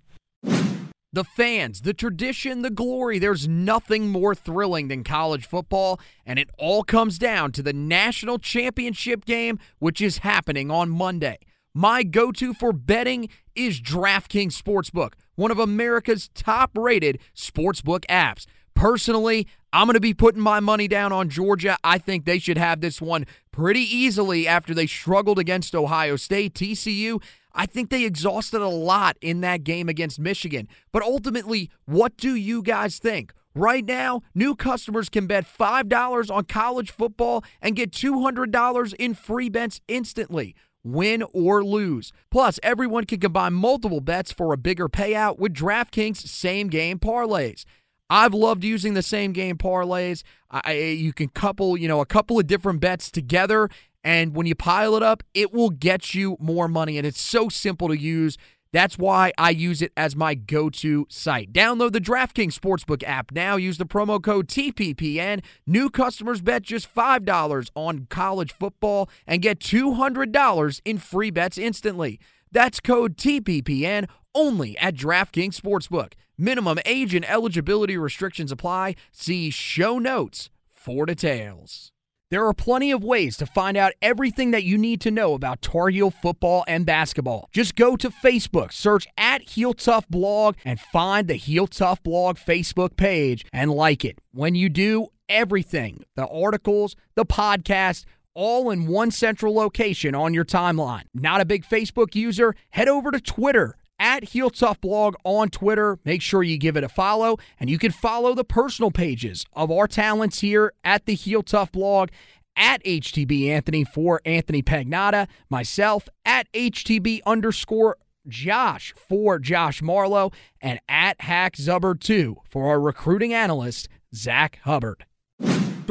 The 1.14 1.24
fans, 1.24 1.82
the 1.82 1.92
tradition, 1.92 2.62
the 2.62 2.70
glory, 2.70 3.18
there's 3.18 3.46
nothing 3.46 4.08
more 4.08 4.34
thrilling 4.34 4.88
than 4.88 5.04
college 5.04 5.46
football, 5.46 6.00
and 6.24 6.38
it 6.38 6.48
all 6.58 6.82
comes 6.82 7.18
down 7.18 7.52
to 7.52 7.62
the 7.62 7.74
national 7.74 8.38
championship 8.38 9.26
game, 9.26 9.58
which 9.78 10.00
is 10.00 10.18
happening 10.18 10.70
on 10.70 10.88
Monday. 10.88 11.38
My 11.74 12.02
go 12.02 12.32
to 12.32 12.54
for 12.54 12.72
betting 12.72 13.28
is 13.54 13.80
DraftKings 13.80 14.58
Sportsbook, 14.58 15.12
one 15.34 15.50
of 15.50 15.58
America's 15.58 16.30
top 16.34 16.70
rated 16.74 17.18
sportsbook 17.36 18.06
apps. 18.06 18.46
Personally, 18.74 19.46
I'm 19.72 19.86
going 19.86 19.94
to 19.94 20.00
be 20.00 20.14
putting 20.14 20.40
my 20.40 20.60
money 20.60 20.88
down 20.88 21.12
on 21.12 21.28
Georgia. 21.28 21.76
I 21.84 21.98
think 21.98 22.24
they 22.24 22.38
should 22.38 22.58
have 22.58 22.80
this 22.80 23.00
one 23.00 23.26
pretty 23.52 23.80
easily 23.80 24.48
after 24.48 24.74
they 24.74 24.86
struggled 24.86 25.38
against 25.38 25.74
Ohio 25.74 26.16
State. 26.16 26.54
TCU, 26.54 27.22
I 27.52 27.66
think 27.66 27.90
they 27.90 28.04
exhausted 28.04 28.60
a 28.60 28.68
lot 28.68 29.16
in 29.20 29.40
that 29.42 29.62
game 29.62 29.88
against 29.88 30.18
Michigan. 30.18 30.66
But 30.90 31.02
ultimately, 31.02 31.70
what 31.84 32.16
do 32.16 32.34
you 32.34 32.62
guys 32.62 32.98
think? 32.98 33.32
Right 33.54 33.84
now, 33.84 34.22
new 34.34 34.56
customers 34.56 35.10
can 35.10 35.26
bet 35.26 35.44
$5 35.46 36.34
on 36.34 36.44
college 36.44 36.90
football 36.90 37.44
and 37.60 37.76
get 37.76 37.92
$200 37.92 38.94
in 38.94 39.14
free 39.14 39.50
bets 39.50 39.80
instantly 39.88 40.54
win 40.84 41.22
or 41.32 41.64
lose. 41.64 42.12
Plus, 42.30 42.58
everyone 42.62 43.04
can 43.04 43.20
combine 43.20 43.52
multiple 43.52 44.00
bets 44.00 44.32
for 44.32 44.52
a 44.52 44.56
bigger 44.56 44.88
payout 44.88 45.38
with 45.38 45.54
DraftKings 45.54 46.16
same 46.16 46.68
game 46.68 46.98
parlays. 46.98 47.64
I've 48.12 48.34
loved 48.34 48.62
using 48.62 48.92
the 48.92 49.02
same 49.02 49.32
game 49.32 49.56
parlays. 49.56 50.22
I, 50.50 50.72
you 50.74 51.14
can 51.14 51.28
couple, 51.28 51.78
you 51.78 51.88
know, 51.88 52.02
a 52.02 52.06
couple 52.06 52.38
of 52.38 52.46
different 52.46 52.78
bets 52.78 53.10
together, 53.10 53.70
and 54.04 54.36
when 54.36 54.44
you 54.44 54.54
pile 54.54 54.96
it 54.96 55.02
up, 55.02 55.22
it 55.32 55.50
will 55.54 55.70
get 55.70 56.14
you 56.14 56.36
more 56.38 56.68
money. 56.68 56.98
And 56.98 57.06
it's 57.06 57.22
so 57.22 57.48
simple 57.48 57.88
to 57.88 57.98
use. 57.98 58.36
That's 58.70 58.98
why 58.98 59.32
I 59.38 59.48
use 59.48 59.80
it 59.80 59.92
as 59.96 60.14
my 60.14 60.34
go 60.34 60.68
to 60.68 61.06
site. 61.08 61.54
Download 61.54 61.90
the 61.90 62.02
DraftKings 62.02 62.58
Sportsbook 62.58 63.02
app 63.06 63.32
now. 63.32 63.56
Use 63.56 63.78
the 63.78 63.86
promo 63.86 64.22
code 64.22 64.46
TPPN. 64.46 65.42
New 65.66 65.88
customers 65.88 66.42
bet 66.42 66.62
just 66.62 66.94
$5 66.94 67.70
on 67.74 68.06
college 68.10 68.52
football 68.52 69.08
and 69.26 69.40
get 69.40 69.58
$200 69.58 70.80
in 70.84 70.98
free 70.98 71.30
bets 71.30 71.56
instantly. 71.56 72.20
That's 72.50 72.78
code 72.78 73.16
TPPN 73.16 74.06
only 74.34 74.76
at 74.76 74.96
DraftKings 74.96 75.58
Sportsbook. 75.58 76.12
Minimum 76.42 76.80
age 76.86 77.14
and 77.14 77.24
eligibility 77.24 77.96
restrictions 77.96 78.50
apply. 78.50 78.96
See 79.12 79.48
show 79.48 80.00
notes 80.00 80.50
for 80.74 81.06
details. 81.06 81.92
There 82.32 82.44
are 82.44 82.52
plenty 82.52 82.90
of 82.90 83.04
ways 83.04 83.36
to 83.36 83.46
find 83.46 83.76
out 83.76 83.92
everything 84.02 84.50
that 84.50 84.64
you 84.64 84.76
need 84.76 85.00
to 85.02 85.12
know 85.12 85.34
about 85.34 85.62
Tar 85.62 85.88
Heel 85.90 86.10
football 86.10 86.64
and 86.66 86.84
basketball. 86.84 87.48
Just 87.52 87.76
go 87.76 87.94
to 87.94 88.10
Facebook, 88.10 88.72
search 88.72 89.06
at 89.16 89.50
Heel 89.50 89.72
Tough 89.72 90.08
Blog, 90.08 90.56
and 90.64 90.80
find 90.80 91.28
the 91.28 91.34
Heel 91.34 91.68
Tough 91.68 92.02
Blog 92.02 92.38
Facebook 92.38 92.96
page 92.96 93.46
and 93.52 93.70
like 93.70 94.04
it. 94.04 94.18
When 94.32 94.56
you 94.56 94.68
do, 94.68 95.10
everything 95.28 96.04
the 96.16 96.26
articles, 96.26 96.96
the 97.14 97.24
podcast, 97.24 98.04
all 98.34 98.68
in 98.68 98.88
one 98.88 99.12
central 99.12 99.54
location 99.54 100.16
on 100.16 100.34
your 100.34 100.44
timeline. 100.44 101.04
Not 101.14 101.40
a 101.40 101.44
big 101.44 101.64
Facebook 101.64 102.16
user? 102.16 102.56
Head 102.70 102.88
over 102.88 103.12
to 103.12 103.20
Twitter 103.20 103.76
at 104.02 104.24
Heel 104.24 104.50
Tough 104.50 104.80
Blog 104.80 105.14
on 105.22 105.48
Twitter. 105.48 105.96
Make 106.04 106.22
sure 106.22 106.42
you 106.42 106.58
give 106.58 106.76
it 106.76 106.82
a 106.82 106.88
follow, 106.88 107.36
and 107.60 107.70
you 107.70 107.78
can 107.78 107.92
follow 107.92 108.34
the 108.34 108.42
personal 108.42 108.90
pages 108.90 109.46
of 109.52 109.70
our 109.70 109.86
talents 109.86 110.40
here 110.40 110.72
at 110.82 111.06
the 111.06 111.14
Heel 111.14 111.44
Tough 111.44 111.70
Blog 111.70 112.08
at 112.56 112.82
HTB 112.84 113.48
Anthony 113.48 113.84
for 113.84 114.20
Anthony 114.24 114.60
Pagnotta, 114.60 115.28
myself 115.48 116.08
at 116.24 116.52
HTB 116.52 117.20
underscore 117.24 117.96
Josh 118.26 118.92
for 118.96 119.38
Josh 119.38 119.80
Marlowe, 119.80 120.32
and 120.60 120.80
at 120.88 121.20
Hack 121.20 121.56
Zubbard 121.56 122.00
2 122.00 122.38
for 122.50 122.70
our 122.70 122.80
recruiting 122.80 123.32
analyst, 123.32 123.88
Zach 124.12 124.58
Hubbard. 124.64 125.06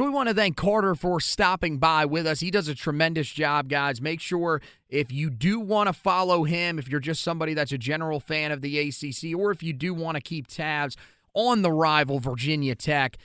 Do 0.01 0.05
we 0.05 0.13
want 0.13 0.29
to 0.29 0.33
thank 0.33 0.57
Carter 0.57 0.95
for 0.95 1.19
stopping 1.19 1.77
by 1.77 2.05
with 2.05 2.25
us? 2.25 2.39
He 2.39 2.49
does 2.49 2.67
a 2.67 2.73
tremendous 2.73 3.29
job, 3.29 3.69
guys. 3.69 4.01
Make 4.01 4.19
sure 4.19 4.59
if 4.89 5.11
you 5.11 5.29
do 5.29 5.59
want 5.59 5.89
to 5.89 5.93
follow 5.93 6.43
him, 6.43 6.79
if 6.79 6.89
you're 6.89 6.99
just 6.99 7.21
somebody 7.21 7.53
that's 7.53 7.71
a 7.71 7.77
general 7.77 8.19
fan 8.19 8.51
of 8.51 8.61
the 8.61 8.79
ACC, 8.79 9.37
or 9.37 9.51
if 9.51 9.61
you 9.61 9.73
do 9.73 9.93
want 9.93 10.15
to 10.15 10.21
keep 10.21 10.47
tabs 10.47 10.97
on 11.35 11.61
the 11.61 11.71
rival 11.71 12.19
Virginia 12.19 12.73
Tech, 12.73 13.15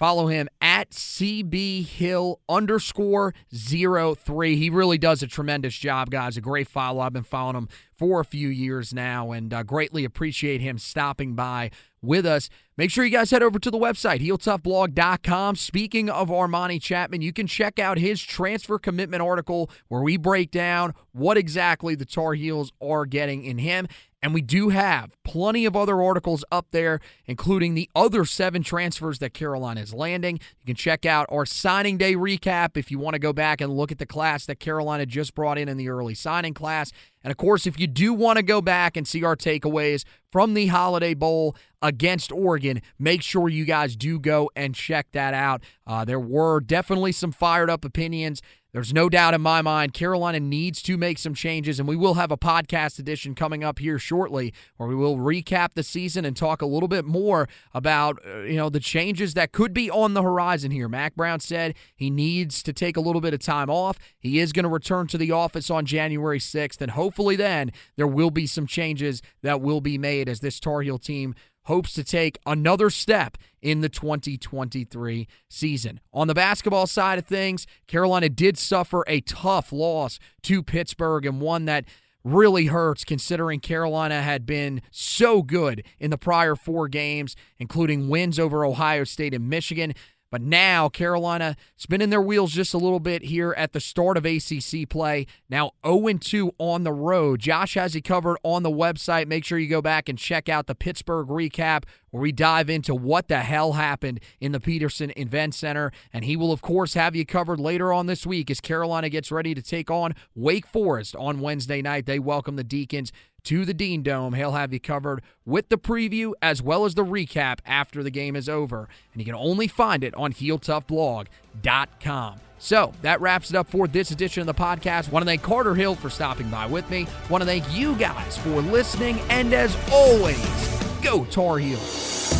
Follow 0.00 0.28
him 0.28 0.48
at 0.62 0.92
CB 0.92 1.84
Hill 1.84 2.40
underscore 2.48 3.34
zero 3.54 4.14
three. 4.14 4.56
He 4.56 4.70
really 4.70 4.96
does 4.96 5.22
a 5.22 5.26
tremendous 5.26 5.76
job, 5.76 6.08
guys. 6.10 6.38
A 6.38 6.40
great 6.40 6.68
follow. 6.68 7.00
I've 7.00 7.12
been 7.12 7.22
following 7.22 7.56
him 7.56 7.68
for 7.92 8.18
a 8.18 8.24
few 8.24 8.48
years 8.48 8.94
now 8.94 9.30
and 9.32 9.52
uh, 9.52 9.62
greatly 9.62 10.06
appreciate 10.06 10.62
him 10.62 10.78
stopping 10.78 11.34
by 11.34 11.70
with 12.02 12.26
us. 12.26 12.48
Make 12.76 12.90
sure 12.90 13.04
you 13.04 13.10
guys 13.10 13.30
head 13.30 13.42
over 13.42 13.58
to 13.58 13.70
the 13.70 13.78
website, 13.78 14.26
heeltoughblog.com. 14.26 15.56
Speaking 15.56 16.08
of 16.08 16.28
Armani 16.28 16.80
Chatman, 16.80 17.22
you 17.22 17.32
can 17.32 17.46
check 17.46 17.78
out 17.78 17.98
his 17.98 18.22
transfer 18.22 18.78
commitment 18.78 19.22
article 19.22 19.70
where 19.88 20.02
we 20.02 20.16
break 20.16 20.50
down 20.50 20.94
what 21.12 21.36
exactly 21.36 21.94
the 21.94 22.06
Tar 22.06 22.34
Heels 22.34 22.72
are 22.80 23.04
getting 23.04 23.44
in 23.44 23.58
him. 23.58 23.86
And 24.22 24.34
we 24.34 24.42
do 24.42 24.68
have 24.68 25.12
plenty 25.24 25.64
of 25.64 25.74
other 25.74 26.02
articles 26.02 26.44
up 26.52 26.66
there, 26.72 27.00
including 27.26 27.74
the 27.74 27.88
other 27.94 28.24
seven 28.24 28.62
transfers 28.62 29.18
that 29.20 29.32
Carolina 29.32 29.80
is 29.80 29.94
landing. 29.94 30.38
You 30.60 30.66
can 30.66 30.76
check 30.76 31.06
out 31.06 31.26
our 31.30 31.46
signing 31.46 31.96
day 31.96 32.14
recap 32.14 32.76
if 32.76 32.90
you 32.90 32.98
want 32.98 33.14
to 33.14 33.18
go 33.18 33.32
back 33.32 33.60
and 33.60 33.72
look 33.72 33.90
at 33.90 33.98
the 33.98 34.06
class 34.06 34.44
that 34.46 34.60
Carolina 34.60 35.06
just 35.06 35.34
brought 35.34 35.56
in 35.56 35.68
in 35.68 35.78
the 35.78 35.88
early 35.88 36.14
signing 36.14 36.52
class. 36.52 36.92
And 37.22 37.30
of 37.30 37.36
course, 37.36 37.66
if 37.66 37.78
you 37.78 37.86
do 37.86 38.12
want 38.12 38.36
to 38.36 38.42
go 38.42 38.60
back 38.60 38.96
and 38.96 39.06
see 39.06 39.24
our 39.24 39.36
takeaways 39.36 40.04
from 40.30 40.54
the 40.54 40.68
Holiday 40.68 41.14
Bowl 41.14 41.56
against 41.82 42.30
Oregon, 42.30 42.82
make 42.98 43.22
sure 43.22 43.48
you 43.48 43.64
guys 43.64 43.96
do 43.96 44.18
go 44.18 44.50
and 44.54 44.74
check 44.74 45.08
that 45.12 45.34
out. 45.34 45.62
Uh, 45.86 46.04
there 46.04 46.20
were 46.20 46.60
definitely 46.60 47.12
some 47.12 47.32
fired 47.32 47.70
up 47.70 47.84
opinions 47.84 48.42
there's 48.72 48.92
no 48.92 49.08
doubt 49.08 49.34
in 49.34 49.40
my 49.40 49.62
mind 49.62 49.92
Carolina 49.94 50.38
needs 50.38 50.80
to 50.82 50.96
make 50.96 51.18
some 51.18 51.34
changes, 51.34 51.78
and 51.78 51.88
we 51.88 51.96
will 51.96 52.14
have 52.14 52.30
a 52.30 52.36
podcast 52.36 52.98
edition 52.98 53.34
coming 53.34 53.64
up 53.64 53.78
here 53.78 53.98
shortly 53.98 54.52
where 54.76 54.88
we 54.88 54.94
will 54.94 55.16
recap 55.16 55.70
the 55.74 55.82
season 55.82 56.24
and 56.24 56.36
talk 56.36 56.62
a 56.62 56.66
little 56.66 56.88
bit 56.88 57.04
more 57.04 57.48
about 57.74 58.18
uh, 58.26 58.40
you 58.40 58.56
know 58.56 58.68
the 58.68 58.80
changes 58.80 59.34
that 59.34 59.52
could 59.52 59.74
be 59.74 59.90
on 59.90 60.14
the 60.14 60.22
horizon 60.22 60.70
here. 60.70 60.88
Mack 60.88 61.16
Brown 61.16 61.40
said 61.40 61.74
he 61.96 62.10
needs 62.10 62.62
to 62.62 62.72
take 62.72 62.96
a 62.96 63.00
little 63.00 63.20
bit 63.20 63.34
of 63.34 63.40
time 63.40 63.70
off. 63.70 63.98
He 64.18 64.38
is 64.38 64.52
going 64.52 64.64
to 64.64 64.68
return 64.68 65.06
to 65.08 65.18
the 65.18 65.32
office 65.32 65.70
on 65.70 65.84
January 65.86 66.38
6th, 66.38 66.80
and 66.80 66.92
hopefully 66.92 67.36
then 67.36 67.72
there 67.96 68.06
will 68.06 68.30
be 68.30 68.46
some 68.46 68.66
changes 68.66 69.22
that 69.42 69.60
will 69.60 69.80
be 69.80 69.98
made 69.98 70.28
as 70.28 70.40
this 70.40 70.60
Tar 70.60 70.82
Heel 70.82 70.98
team 70.98 71.34
hopes 71.64 71.92
to 71.94 72.04
take 72.04 72.38
another 72.46 72.90
step 72.90 73.36
in 73.62 73.80
the 73.80 73.88
2023 73.88 75.28
season. 75.48 76.00
On 76.12 76.26
the 76.26 76.34
basketball 76.34 76.86
side 76.86 77.18
of 77.18 77.26
things, 77.26 77.66
Carolina 77.86 78.28
did 78.28 78.56
suffer 78.56 79.04
a 79.06 79.20
tough 79.20 79.72
loss 79.72 80.18
to 80.42 80.62
Pittsburgh 80.62 81.26
and 81.26 81.40
one 81.40 81.66
that 81.66 81.84
really 82.24 82.66
hurts 82.66 83.04
considering 83.04 83.60
Carolina 83.60 84.22
had 84.22 84.44
been 84.44 84.82
so 84.90 85.42
good 85.42 85.82
in 85.98 86.10
the 86.10 86.18
prior 86.18 86.54
four 86.54 86.88
games, 86.88 87.34
including 87.58 88.08
wins 88.08 88.38
over 88.38 88.64
Ohio 88.64 89.04
State 89.04 89.34
and 89.34 89.48
Michigan. 89.48 89.94
But 90.30 90.42
now 90.42 90.88
Carolina 90.88 91.56
spinning 91.76 92.10
their 92.10 92.22
wheels 92.22 92.52
just 92.52 92.72
a 92.72 92.78
little 92.78 93.00
bit 93.00 93.22
here 93.22 93.52
at 93.56 93.72
the 93.72 93.80
start 93.80 94.16
of 94.16 94.24
ACC 94.24 94.88
play. 94.88 95.26
Now 95.48 95.72
0 95.84 96.18
2 96.18 96.52
on 96.58 96.84
the 96.84 96.92
road. 96.92 97.40
Josh 97.40 97.74
has 97.74 97.94
you 97.94 98.02
covered 98.02 98.38
on 98.42 98.62
the 98.62 98.70
website. 98.70 99.26
Make 99.26 99.44
sure 99.44 99.58
you 99.58 99.68
go 99.68 99.82
back 99.82 100.08
and 100.08 100.18
check 100.18 100.48
out 100.48 100.66
the 100.66 100.74
Pittsburgh 100.74 101.28
recap 101.28 101.84
where 102.10 102.22
we 102.22 102.32
dive 102.32 102.68
into 102.68 102.94
what 102.94 103.28
the 103.28 103.38
hell 103.38 103.74
happened 103.74 104.20
in 104.40 104.52
the 104.52 104.60
Petersen 104.60 105.12
Event 105.16 105.54
Center. 105.54 105.92
And 106.12 106.24
he 106.24 106.36
will, 106.36 106.52
of 106.52 106.62
course, 106.62 106.94
have 106.94 107.16
you 107.16 107.24
covered 107.24 107.60
later 107.60 107.92
on 107.92 108.06
this 108.06 108.26
week 108.26 108.50
as 108.50 108.60
Carolina 108.60 109.08
gets 109.08 109.30
ready 109.30 109.54
to 109.54 109.62
take 109.62 109.90
on 109.90 110.14
Wake 110.34 110.66
Forest 110.66 111.16
on 111.16 111.40
Wednesday 111.40 111.82
night. 111.82 112.06
They 112.06 112.18
welcome 112.18 112.56
the 112.56 112.64
Deacons 112.64 113.12
to 113.44 113.64
the 113.64 113.74
Dean 113.74 114.02
Dome. 114.02 114.34
He'll 114.34 114.52
have 114.52 114.72
you 114.72 114.80
covered 114.80 115.22
with 115.44 115.68
the 115.68 115.78
preview 115.78 116.32
as 116.42 116.62
well 116.62 116.84
as 116.84 116.94
the 116.94 117.04
recap 117.04 117.58
after 117.64 118.02
the 118.02 118.10
game 118.10 118.36
is 118.36 118.48
over. 118.48 118.88
And 119.12 119.20
you 119.20 119.26
can 119.26 119.34
only 119.34 119.66
find 119.66 120.04
it 120.04 120.14
on 120.14 120.32
HeelToughBlog.com. 120.32 122.40
So 122.58 122.92
that 123.02 123.20
wraps 123.20 123.50
it 123.50 123.56
up 123.56 123.70
for 123.70 123.88
this 123.88 124.10
edition 124.10 124.42
of 124.42 124.46
the 124.46 124.54
podcast. 124.54 125.10
Want 125.10 125.22
to 125.22 125.26
thank 125.26 125.42
Carter 125.42 125.74
Hill 125.74 125.94
for 125.94 126.10
stopping 126.10 126.50
by 126.50 126.66
with 126.66 126.88
me. 126.90 127.06
Want 127.28 127.42
to 127.42 127.46
thank 127.46 127.64
you 127.74 127.94
guys 127.96 128.36
for 128.36 128.60
listening. 128.60 129.18
And 129.30 129.54
as 129.54 129.76
always, 129.90 130.82
go 131.02 131.24
Tar 131.24 131.58
Heels. 131.58 132.39